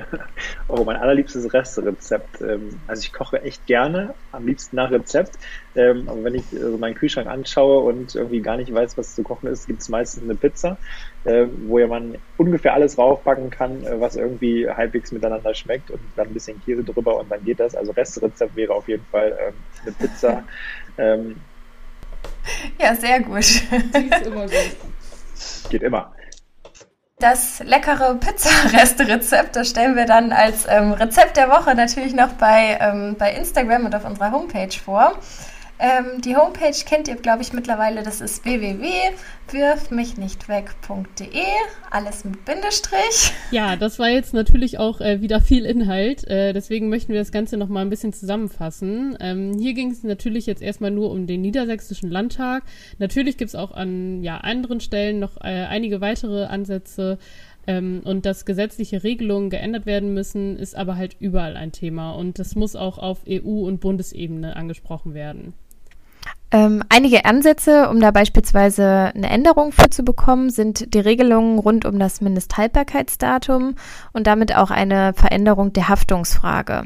oh, 0.68 0.84
mein 0.84 0.96
allerliebstes 0.96 1.52
Resterezept. 1.52 2.40
Ähm, 2.40 2.80
also 2.87 3.02
ich 3.02 3.12
koche 3.12 3.42
echt 3.42 3.66
gerne, 3.66 4.14
am 4.32 4.46
liebsten 4.46 4.76
nach 4.76 4.90
Rezept. 4.90 5.38
Ähm, 5.75 6.08
aber 6.08 6.25
wenn 6.25 6.34
ich 6.34 6.44
meinen 6.78 6.94
Kühlschrank 6.94 7.28
anschaue 7.28 7.84
und 7.84 8.14
irgendwie 8.14 8.40
gar 8.40 8.56
nicht 8.56 8.72
weiß, 8.72 8.99
was 8.99 9.14
zu 9.14 9.22
kochen 9.22 9.49
ist, 9.49 9.66
gibt 9.66 9.80
es 9.80 9.88
meistens 9.88 10.25
eine 10.25 10.34
Pizza, 10.34 10.76
ähm, 11.25 11.66
wo 11.68 11.78
ja 11.78 11.87
man 11.87 12.16
ungefähr 12.37 12.75
alles 12.75 12.99
raufpacken 12.99 13.50
kann, 13.50 13.84
äh, 13.84 14.00
was 14.00 14.16
irgendwie 14.16 14.68
halbwegs 14.68 15.12
miteinander 15.12 15.54
schmeckt 15.54 15.90
und 15.90 16.00
dann 16.16 16.28
ein 16.28 16.34
bisschen 16.34 16.61
Käse 16.64 16.84
drüber 16.84 17.18
und 17.18 17.30
dann 17.30 17.44
geht 17.44 17.61
das. 17.61 17.75
Also 17.75 17.92
Resterezept 17.92 18.56
wäre 18.56 18.75
auf 18.75 18.88
jeden 18.88 19.04
Fall 19.06 19.37
eine 19.82 19.92
Pizza. 19.92 20.42
Ja, 22.78 22.94
sehr 22.94 23.20
gut. 23.20 23.44
Die 23.94 24.08
ist 24.08 24.26
immer 24.26 24.42
gut. 24.42 24.76
Geht 25.70 25.82
immer. 25.82 26.12
Das 27.18 27.61
leckere 27.61 28.16
Pizzareste-Rezept, 28.16 29.54
das 29.54 29.70
stellen 29.70 29.94
wir 29.94 30.06
dann 30.06 30.32
als 30.32 30.66
ähm, 30.68 30.90
Rezept 30.90 31.37
der 31.37 31.49
Woche 31.49 31.72
natürlich 31.76 32.14
noch 32.14 32.32
bei, 32.32 32.76
ähm, 32.80 33.14
bei 33.16 33.32
Instagram 33.32 33.87
und 33.87 33.94
auf 33.94 34.04
unserer 34.04 34.32
Homepage 34.32 34.72
vor. 34.84 35.12
Ähm, 35.84 36.20
die 36.20 36.36
Homepage 36.36 36.76
kennt 36.86 37.08
ihr, 37.08 37.16
glaube 37.16 37.42
ich, 37.42 37.52
mittlerweile. 37.52 38.04
Das 38.04 38.20
ist 38.20 38.44
www.wirfmichnichtweg.de. 38.44 41.42
Alles 41.90 42.24
mit 42.24 42.44
Bindestrich. 42.44 43.32
Ja, 43.50 43.74
das 43.74 43.98
war 43.98 44.08
jetzt 44.08 44.32
natürlich 44.32 44.78
auch 44.78 45.00
äh, 45.00 45.20
wieder 45.22 45.40
viel 45.40 45.66
Inhalt. 45.66 46.24
Äh, 46.28 46.52
deswegen 46.52 46.88
möchten 46.88 47.12
wir 47.12 47.18
das 47.18 47.32
Ganze 47.32 47.56
noch 47.56 47.66
mal 47.66 47.80
ein 47.80 47.90
bisschen 47.90 48.12
zusammenfassen. 48.12 49.16
Ähm, 49.18 49.58
hier 49.58 49.74
ging 49.74 49.90
es 49.90 50.04
natürlich 50.04 50.46
jetzt 50.46 50.62
erstmal 50.62 50.92
nur 50.92 51.10
um 51.10 51.26
den 51.26 51.40
Niedersächsischen 51.40 52.12
Landtag. 52.12 52.62
Natürlich 52.98 53.36
gibt 53.36 53.48
es 53.48 53.56
auch 53.56 53.72
an 53.72 54.22
ja, 54.22 54.36
anderen 54.36 54.78
Stellen 54.78 55.18
noch 55.18 55.38
äh, 55.38 55.64
einige 55.64 56.00
weitere 56.00 56.44
Ansätze. 56.44 57.18
Ähm, 57.66 58.02
und 58.04 58.24
dass 58.24 58.44
gesetzliche 58.44 59.02
Regelungen 59.02 59.50
geändert 59.50 59.86
werden 59.86 60.14
müssen, 60.14 60.56
ist 60.56 60.76
aber 60.76 60.96
halt 60.96 61.16
überall 61.18 61.56
ein 61.56 61.72
Thema. 61.72 62.12
Und 62.12 62.38
das 62.38 62.54
muss 62.54 62.76
auch 62.76 62.98
auf 62.98 63.22
EU- 63.28 63.66
und 63.66 63.80
Bundesebene 63.80 64.54
angesprochen 64.54 65.14
werden. 65.14 65.54
Ähm, 66.52 66.84
einige 66.90 67.24
Ansätze, 67.24 67.88
um 67.88 67.98
da 67.98 68.10
beispielsweise 68.10 69.10
eine 69.14 69.30
Änderung 69.30 69.72
für 69.72 69.88
zu 69.88 70.02
bekommen, 70.02 70.50
sind 70.50 70.92
die 70.92 71.00
Regelungen 71.00 71.58
rund 71.58 71.86
um 71.86 71.98
das 71.98 72.20
Mindesthaltbarkeitsdatum 72.20 73.74
und 74.12 74.26
damit 74.26 74.54
auch 74.54 74.70
eine 74.70 75.14
Veränderung 75.14 75.72
der 75.72 75.88
Haftungsfrage. 75.88 76.84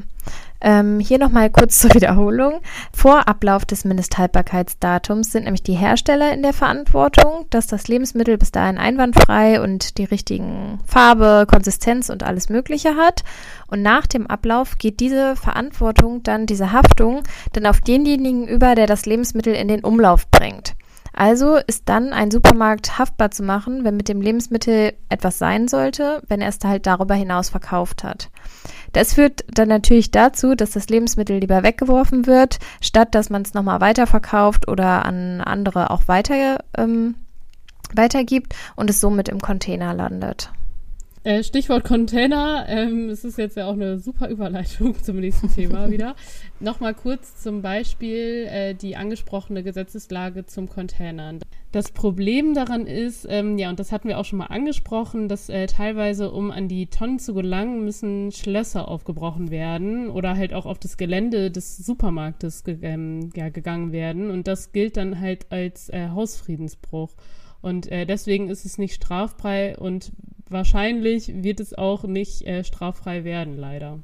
Ähm, 0.61 1.01
hier 1.01 1.19
nochmal 1.19 1.51
kurz 1.51 1.79
zur 1.81 1.95
Wiederholung. 1.95 2.61
Vor 2.92 3.29
Ablauf 3.29 3.64
des 3.64 3.85
Mindesthaltbarkeitsdatums 3.85 5.33
sind 5.33 5.45
nämlich 5.45 5.62
die 5.62 5.75
Hersteller 5.75 6.33
in 6.33 6.42
der 6.42 6.53
Verantwortung, 6.53 7.47
dass 7.51 7.66
das 7.66 7.88
Lebensmittel 7.88 8.38
bis 8.38 8.53
dahin 8.53 8.79
einwandfrei 8.79 9.61
und 9.61 9.99
die 9.99 10.05
richtigen 10.05 10.79
Farbe, 10.87 11.47
Konsistenz 11.49 12.09
und 12.09 12.23
alles 12.23 12.49
Mögliche 12.49 12.97
hat. 12.97 13.25
Und 13.69 13.83
nach 13.83 14.07
dem 14.07 14.27
Ablauf 14.27 14.79
geht 14.79 15.01
diese 15.01 15.37
Verantwortung 15.37 16.23
dann, 16.23 16.47
diese 16.47 16.73
Haftung, 16.73 17.23
dann 17.53 17.66
auf 17.66 17.81
denjenigen 17.81 18.47
über, 18.47 18.75
der 18.75 18.87
das 18.87 19.07
Lebensmittel 19.07 19.55
in 19.55 19.69
den 19.69 19.85
Umlauf 19.85 20.31
bringt. 20.31 20.75
Also 21.16 21.57
ist 21.57 21.88
dann 21.88 22.12
ein 22.12 22.31
Supermarkt 22.31 22.98
haftbar 22.98 23.31
zu 23.31 23.42
machen, 23.42 23.85
wenn 23.85 23.96
mit 23.96 24.09
dem 24.09 24.20
Lebensmittel 24.20 24.92
etwas 25.09 25.38
sein 25.38 25.66
sollte, 25.66 26.22
wenn 26.29 26.42
er 26.42 26.50
es 26.50 26.59
halt 26.62 26.87
darüber 26.87 27.14
hinaus 27.14 27.48
verkauft 27.48 28.05
hat. 28.05 28.29
Das 28.92 29.14
führt 29.14 29.42
dann 29.48 29.68
natürlich 29.68 30.11
dazu, 30.11 30.55
dass 30.55 30.72
das 30.72 30.90
Lebensmittel 30.90 31.38
lieber 31.38 31.62
weggeworfen 31.62 32.26
wird, 32.26 32.59
statt 32.83 33.14
dass 33.14 33.31
man 33.31 33.42
es 33.42 33.55
nochmal 33.55 33.81
weiterverkauft 33.81 34.68
oder 34.68 35.07
an 35.07 35.40
andere 35.40 35.90
auch 35.90 36.07
weiter, 36.07 36.59
ähm, 36.76 37.14
weitergibt 37.94 38.55
und 38.76 38.90
es 38.90 39.00
somit 39.00 39.31
im 39.31 39.40
Container 39.40 39.94
landet. 39.94 40.52
Äh, 41.27 41.43
Stichwort 41.43 41.83
Container. 41.83 42.67
Ähm, 42.69 43.09
es 43.09 43.25
ist 43.25 43.37
jetzt 43.37 43.57
ja 43.57 43.67
auch 43.67 43.73
eine 43.73 43.99
super 43.99 44.29
Überleitung 44.29 44.95
zum 45.03 45.17
nächsten 45.17 45.53
Thema 45.53 45.91
wieder. 45.91 46.15
Nochmal 46.61 46.95
kurz 46.95 47.43
zum 47.43 47.62
Beispiel 47.62 48.47
äh, 48.49 48.75
die 48.75 48.95
angesprochene 48.95 49.65
Gesetzeslage 49.65 50.47
zum 50.47 50.69
Containern. 50.69 51.41
Das 51.73 51.91
Problem 51.91 52.55
daran 52.55 52.87
ist, 52.87 53.27
ähm, 53.29 53.59
ja, 53.59 53.71
und 53.71 53.81
das 53.81 53.91
hatten 53.91 54.07
wir 54.07 54.21
auch 54.21 54.25
schon 54.25 54.39
mal 54.39 54.47
angesprochen, 54.47 55.29
dass 55.29 55.49
äh, 55.49 55.67
teilweise, 55.67 56.31
um 56.31 56.53
an 56.53 56.69
die 56.69 56.87
Tonnen 56.87 57.19
zu 57.19 57.35
gelangen, 57.35 57.85
müssen 57.85 58.31
Schlösser 58.31 58.87
aufgebrochen 58.87 59.51
werden 59.51 60.09
oder 60.09 60.37
halt 60.37 60.55
auch 60.55 60.65
auf 60.65 60.79
das 60.79 60.97
Gelände 60.97 61.51
des 61.51 61.77
Supermarktes 61.77 62.62
ge 62.62 62.79
ähm, 62.83 63.31
ja, 63.35 63.49
gegangen 63.49 63.91
werden. 63.91 64.31
Und 64.31 64.47
das 64.47 64.71
gilt 64.71 64.97
dann 64.97 65.21
halt 65.21 65.51
als 65.51 65.89
äh, 65.89 66.11
Hausfriedensbruch. 66.11 67.17
Und 67.62 67.91
äh, 67.91 68.07
deswegen 68.07 68.49
ist 68.49 68.65
es 68.65 68.79
nicht 68.79 68.95
straffrei 68.95 69.77
und 69.77 70.12
wahrscheinlich 70.49 71.43
wird 71.43 71.61
es 71.61 71.75
auch 71.75 72.05
nicht 72.05 72.47
äh, 72.47 72.65
straffrei 72.65 73.25
werden, 73.25 73.57
leider. 73.57 74.01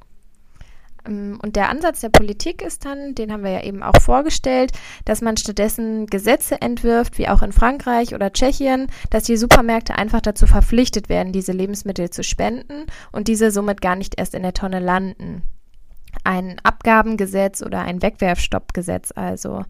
Ähm, 1.07 1.39
und 1.43 1.57
der 1.57 1.69
Ansatz 1.69 2.01
der 2.01 2.09
Politik 2.09 2.63
ist 2.63 2.85
dann, 2.85 3.15
den 3.15 3.33
haben 3.33 3.45
wir 3.45 3.51
ja 3.51 3.63
eben 3.63 3.83
auch 3.83 4.01
vorgestellt, 4.01 4.73
dass 5.05 5.21
man 5.21 5.37
stattdessen 5.37 6.07
Gesetze 6.07 6.61
entwirft, 6.61 7.19
wie 7.19 7.29
auch 7.29 7.43
in 7.43 7.53
Frankreich 7.53 8.15
oder 8.15 8.33
Tschechien, 8.33 8.89
dass 9.11 9.25
die 9.25 9.37
Supermärkte 9.37 9.97
einfach 9.97 10.21
dazu 10.21 10.47
verpflichtet 10.47 11.09
werden, 11.09 11.33
diese 11.33 11.53
Lebensmittel 11.53 12.11
zu 12.11 12.23
spenden 12.23 12.87
und 13.13 13.29
diese 13.29 13.51
somit 13.51 13.81
gar 13.81 13.97
nicht 13.97 14.19
erst 14.19 14.35
in 14.35 14.43
der 14.43 14.55
Tonne 14.55 14.81
landen 14.81 15.43
ein 16.25 16.57
Abgabengesetz 16.63 17.63
oder 17.63 17.81
ein 17.81 18.03
Wegwerfstoppgesetz 18.03 19.13
also. 19.15 19.65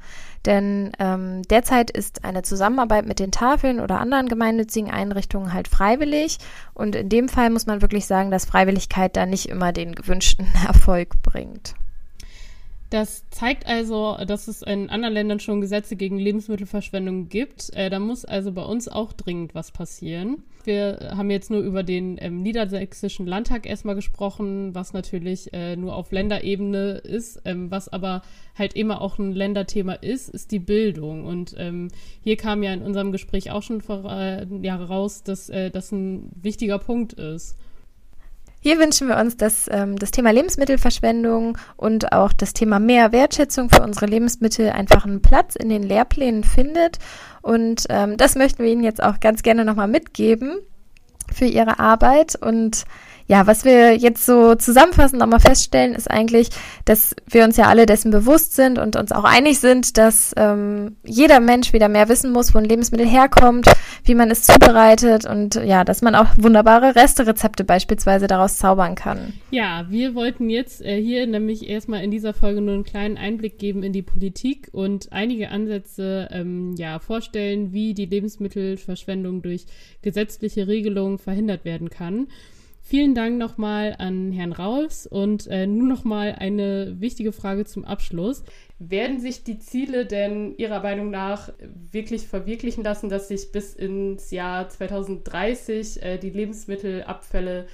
Denn 0.44 0.92
ähm, 0.98 1.42
derzeit 1.42 1.90
ist 1.90 2.24
eine 2.24 2.42
Zusammenarbeit 2.42 3.07
mit 3.07 3.18
den 3.18 3.31
Tafeln 3.31 3.81
oder 3.81 4.00
anderen 4.00 4.28
gemeinnützigen 4.28 4.90
Einrichtungen 4.90 5.52
halt 5.52 5.68
freiwillig. 5.68 6.38
Und 6.74 6.96
in 6.96 7.09
dem 7.09 7.28
Fall 7.28 7.50
muss 7.50 7.66
man 7.66 7.81
wirklich 7.81 8.07
sagen, 8.07 8.31
dass 8.31 8.44
Freiwilligkeit 8.44 9.16
da 9.16 9.26
nicht 9.26 9.48
immer 9.48 9.72
den 9.72 9.94
gewünschten 9.94 10.48
Erfolg 10.66 11.22
bringt. 11.22 11.74
Das 12.92 13.24
zeigt 13.31 13.66
also, 13.66 14.18
dass 14.26 14.48
es 14.48 14.61
in 14.61 14.90
anderen 14.90 15.14
Ländern 15.14 15.40
schon 15.40 15.62
Gesetze 15.62 15.96
gegen 15.96 16.18
Lebensmittelverschwendung 16.18 17.31
gibt. 17.31 17.74
Äh, 17.74 17.88
da 17.88 17.98
muss 17.98 18.26
also 18.26 18.52
bei 18.52 18.62
uns 18.62 18.87
auch 18.87 19.14
dringend 19.14 19.55
was 19.55 19.70
passieren. 19.70 20.42
Wir 20.64 21.14
haben 21.16 21.31
jetzt 21.31 21.50
nur 21.50 21.62
über 21.62 21.85
den 21.85 22.18
ähm, 22.20 22.42
niedersächsischen 22.42 23.26
Landtag 23.26 23.64
erstmal 23.64 23.94
gesprochen, 23.94 24.74
was 24.74 24.92
natürlich 24.92 25.55
äh, 25.55 25.74
nur 25.74 25.96
auf 25.96 26.12
Länderebene 26.12 26.98
ist, 26.98 27.40
ähm, 27.46 27.70
was 27.70 27.88
aber 27.88 28.20
halt 28.59 28.74
immer 28.74 29.00
auch 29.00 29.18
ein 29.18 29.33
Länderthema 29.33 29.94
ist, 29.94 30.28
ist 30.28 30.52
die 30.52 30.59
Bildung. 30.59 31.24
Und 31.24 31.55
ähm, 31.57 31.88
hier 32.22 32.37
kam 32.37 32.62
ja 32.62 32.74
in 32.74 32.83
unserem 32.83 33.11
Gespräch 33.11 33.50
auch 33.52 33.62
schon 33.62 33.81
vor, 33.81 34.05
äh, 34.12 34.46
ja, 34.61 34.76
raus, 34.76 35.22
dass 35.22 35.48
äh, 35.48 35.70
das 35.70 35.92
ein 35.92 36.28
wichtiger 36.42 36.78
Punkt 36.78 37.14
ist. 37.14 37.57
Hier 38.64 38.79
wünschen 38.79 39.09
wir 39.09 39.16
uns, 39.16 39.37
dass 39.37 39.68
ähm, 39.72 39.98
das 39.98 40.12
Thema 40.12 40.31
Lebensmittelverschwendung 40.31 41.59
und 41.77 42.12
auch 42.12 42.33
das 42.33 42.53
Thema 42.53 42.79
mehr 42.79 43.11
Wertschätzung 43.11 43.68
für 43.68 43.83
unsere 43.83 44.07
Lebensmittel 44.07 44.70
einfach 44.70 45.05
einen 45.05 45.20
Platz 45.20 45.57
in 45.57 45.68
den 45.68 45.83
Lehrplänen 45.83 46.44
findet. 46.44 47.01
Und 47.42 47.87
ähm, 47.88 48.16
das 48.16 48.37
möchten 48.37 48.62
wir 48.62 48.70
Ihnen 48.70 48.85
jetzt 48.85 49.03
auch 49.03 49.18
ganz 49.18 49.42
gerne 49.42 49.64
nochmal 49.64 49.88
mitgeben 49.88 50.61
für 51.35 51.46
Ihre 51.46 51.81
Arbeit. 51.81 52.37
Und 52.40 52.85
ja, 53.27 53.47
was 53.47 53.65
wir 53.65 53.97
jetzt 53.97 54.27
so 54.27 54.55
zusammenfassend 54.55 55.21
nochmal 55.21 55.41
feststellen, 55.41 55.95
ist 55.95 56.11
eigentlich, 56.11 56.51
dass 56.85 57.15
wir 57.29 57.45
uns 57.45 57.57
ja 57.57 57.67
alle 57.67 57.87
dessen 57.87 58.11
bewusst 58.11 58.55
sind 58.55 58.79
und 58.79 58.97
uns 58.97 59.13
auch 59.13 59.25
einig 59.25 59.59
sind, 59.61 59.97
dass 59.99 60.33
ähm, 60.37 60.97
jeder 61.05 61.41
Mensch 61.41 61.73
wieder 61.73 61.89
mehr 61.89 62.09
wissen 62.09 62.33
muss, 62.33 62.55
wo 62.55 62.59
ein 62.59 62.65
Lebensmittel 62.65 63.07
herkommt, 63.07 63.67
wie 64.05 64.15
man 64.15 64.31
es 64.31 64.43
zubereitet 64.43 65.25
und 65.25 65.55
ja, 65.55 65.85
dass 65.85 66.03
man 66.03 66.15
auch 66.15 66.27
wunderbare 66.37 66.97
Resterezepte 66.97 67.65
beispielsweise 67.65 68.27
daraus 68.27 68.57
zaubern 68.57 68.95
kann. 68.95 69.33
Ja, 69.51 69.87
wir 69.89 70.15
wollten 70.15 70.51
jetzt 70.51 70.83
äh, 70.83 71.01
hier 71.01 71.27
nämlich 71.27 71.69
erstmal 71.69 72.03
in 72.03 72.11
dieser 72.11 72.35
Folge 72.35 72.61
nur 72.61 72.75
einen 72.75 72.85
kleinen 72.85 73.17
Einblick 73.17 73.59
geben 73.59 73.83
in 73.83 73.93
die 73.93 74.03
Politik 74.03 74.69
und 74.73 75.13
einige 75.13 75.51
Ansätze 75.51 76.29
ähm, 76.33 76.75
ja, 76.77 76.99
vorstellen, 76.99 77.73
wie 77.73 77.95
die 77.95 78.07
Lebensmittelverschwendung 78.07 79.43
durch 79.43 79.67
gesetzliche 80.03 80.67
Regelungen 80.67 81.19
verhindert 81.19 81.65
werden 81.65 81.91
kann. 81.91 82.29
Vielen 82.85 83.14
Dank 83.14 83.38
nochmal 83.38 83.95
an 83.99 84.33
Herrn 84.33 84.53
Raus 84.53 85.07
und 85.07 85.47
äh, 85.47 85.66
nun 85.68 85.88
nochmal 85.88 86.35
eine 86.38 87.01
wichtige 87.01 87.33
Frage 87.33 87.64
zum 87.64 87.85
Abschluss. 87.85 88.42
Werden 88.81 89.21
sich 89.21 89.45
die 89.45 89.61
Ziele 89.61 90.05
denn 90.05 90.57
Ihrer 90.59 90.83
Meinung 90.83 91.11
nach 91.11 91.53
wirklich 91.92 92.27
verwirklichen 92.27 92.83
lassen, 92.83 93.09
dass 93.09 93.29
sich 93.29 93.53
bis 93.53 93.75
ins 93.75 94.33
Jahr 94.33 94.68
2030 94.68 96.03
äh, 96.03 96.18
die 96.18 96.31
Lebensmittelabfälle 96.31 97.66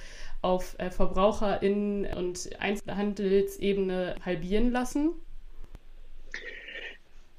auf 0.43 0.75
äh, 0.77 0.91
VerbraucherInnen 0.91 2.13
und 2.13 2.49
Einzelhandelsebene 2.59 4.15
halbieren 4.23 4.71
lassen? 4.71 5.13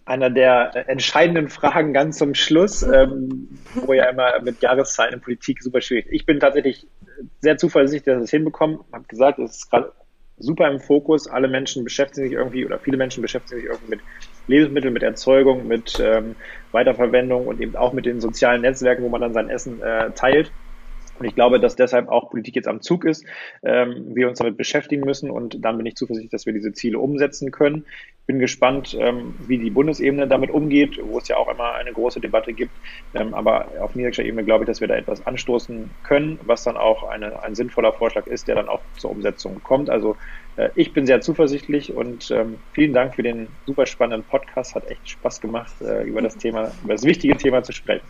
Einer 0.05 0.31
der 0.31 0.89
entscheidenden 0.89 1.49
Fragen 1.49 1.93
ganz 1.93 2.19
zum 2.19 2.35
Schluss, 2.35 2.83
ähm, 2.83 3.49
wo 3.75 3.93
ja 3.93 4.09
immer 4.11 4.41
mit 4.43 4.61
Jahreszahlen 4.63 5.15
in 5.15 5.21
Politik 5.21 5.63
super 5.63 5.81
schwierig. 5.81 6.07
Ich 6.11 6.27
bin 6.27 6.41
tatsächlich 6.41 6.87
sehr 7.41 7.57
zuversichtlich, 7.59 8.05
dass 8.05 8.21
wir 8.21 8.25
es 8.25 8.31
hinbekommen. 8.31 8.81
Ich 8.89 8.93
habe 8.93 9.05
gesagt, 9.07 9.39
es 9.39 9.57
ist 9.57 9.71
gerade 9.71 9.93
super 10.39 10.69
im 10.71 10.81
Fokus. 10.81 11.29
Alle 11.29 11.49
Menschen 11.49 11.85
beschäftigen 11.85 12.29
sich 12.29 12.37
irgendwie 12.37 12.65
oder 12.65 12.79
viele 12.79 12.97
Menschen 12.97 13.23
beschäftigen 13.23 13.61
sich 13.61 13.71
irgendwie 13.71 13.91
mit 13.91 14.01
Lebensmitteln, 14.47 14.93
mit 14.93 15.03
Erzeugung, 15.03 15.69
mit 15.69 16.01
ähm, 16.01 16.35
Weiterverwendung 16.73 17.47
und 17.47 17.61
eben 17.61 17.77
auch 17.77 17.93
mit 17.93 18.07
den 18.07 18.21
sozialen 18.21 18.63
Netzwerken, 18.63 19.05
wo 19.05 19.09
man 19.09 19.21
dann 19.21 19.35
sein 19.35 19.49
Essen 19.49 19.81
äh, 19.83 20.11
teilt. 20.13 20.51
Und 21.21 21.27
ich 21.27 21.35
glaube, 21.35 21.61
dass 21.61 21.77
deshalb 21.77 22.09
auch 22.09 22.31
Politik 22.31 22.57
jetzt 22.57 22.67
am 22.67 22.81
Zug 22.81 23.05
ist, 23.05 23.27
ähm, 23.63 24.15
wir 24.15 24.27
uns 24.29 24.39
damit 24.39 24.57
beschäftigen 24.57 25.05
müssen 25.05 25.31
und 25.31 25.63
dann 25.63 25.77
bin 25.77 25.85
ich 25.85 25.95
zuversichtlich, 25.95 26.31
dass 26.31 26.47
wir 26.47 26.55
diese 26.55 26.73
Ziele 26.73 26.99
umsetzen 26.99 27.51
können. 27.51 27.85
Bin 28.31 28.39
gespannt, 28.39 28.97
ähm, 28.97 29.35
wie 29.49 29.59
die 29.59 29.71
Bundesebene 29.71 30.29
damit 30.29 30.53
umgeht, 30.53 31.01
wo 31.03 31.19
es 31.19 31.27
ja 31.27 31.37
auch 31.37 31.49
immer 31.49 31.73
eine 31.73 31.93
große 31.93 32.21
Debatte 32.21 32.53
gibt. 32.53 32.71
Ähm, 33.13 33.35
aber 33.35 33.67
auf 33.81 33.97
niedriger 33.97 34.23
Ebene 34.23 34.45
glaube 34.45 34.63
ich, 34.63 34.69
dass 34.69 34.81
wir 34.81 34.87
da 34.87 34.95
etwas 34.95 35.27
anstoßen 35.27 35.91
können, 36.05 36.39
was 36.45 36.63
dann 36.63 36.77
auch 36.77 37.03
eine, 37.09 37.43
ein 37.43 37.57
sinnvoller 37.57 37.93
Vorschlag 37.93 38.29
ist, 38.29 38.47
der 38.47 38.55
dann 38.55 38.69
auch 38.69 38.79
zur 38.99 39.11
Umsetzung 39.11 39.61
kommt. 39.65 39.91
Also 39.91 40.17
äh, 40.57 40.69
ich 40.77 40.93
bin 40.93 41.07
sehr 41.07 41.21
zuversichtlich 41.21 41.93
und 41.93 42.31
ähm, 42.31 42.61
vielen 42.73 42.93
Dank 42.93 43.17
für 43.17 43.25
den 43.25 43.49
super 43.67 43.85
spannenden 43.85 44.23
Podcast. 44.23 44.77
Hat 44.77 44.87
echt 44.89 45.11
Spaß 45.11 45.41
gemacht, 45.41 45.73
äh, 45.81 46.05
über 46.05 46.23
das 46.23 46.37
Thema, 46.37 46.71
über 46.85 46.93
das 46.93 47.03
wichtige 47.03 47.37
Thema 47.37 47.65
zu 47.65 47.73
sprechen. 47.73 48.07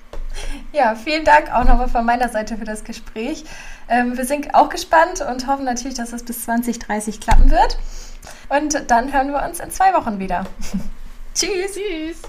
Ja, 0.75 0.97
vielen 0.97 1.25
Dank 1.25 1.51
auch 1.51 1.65
nochmal 1.65 1.89
von 1.89 2.05
meiner 2.05 2.29
Seite 2.29 2.59
für 2.59 2.67
das 2.67 2.85
Gespräch. 2.85 3.45
Wir 3.89 4.25
sind 4.25 4.55
auch 4.55 4.69
gespannt 4.69 5.21
und 5.29 5.49
hoffen 5.49 5.65
natürlich, 5.65 5.97
dass 5.97 6.13
es 6.13 6.23
bis 6.23 6.45
2030 6.45 7.21
klappen 7.21 7.51
wird. 7.51 7.77
Und 8.49 8.91
dann 8.91 9.13
hören 9.13 9.33
wir 9.33 9.43
uns 9.43 9.61
in 9.61 9.71
zwei 9.71 9.95
Wochen 9.95 10.19
wieder. 10.19 10.45
Tschüss. 11.35 11.75
Tschüss. 11.75 12.23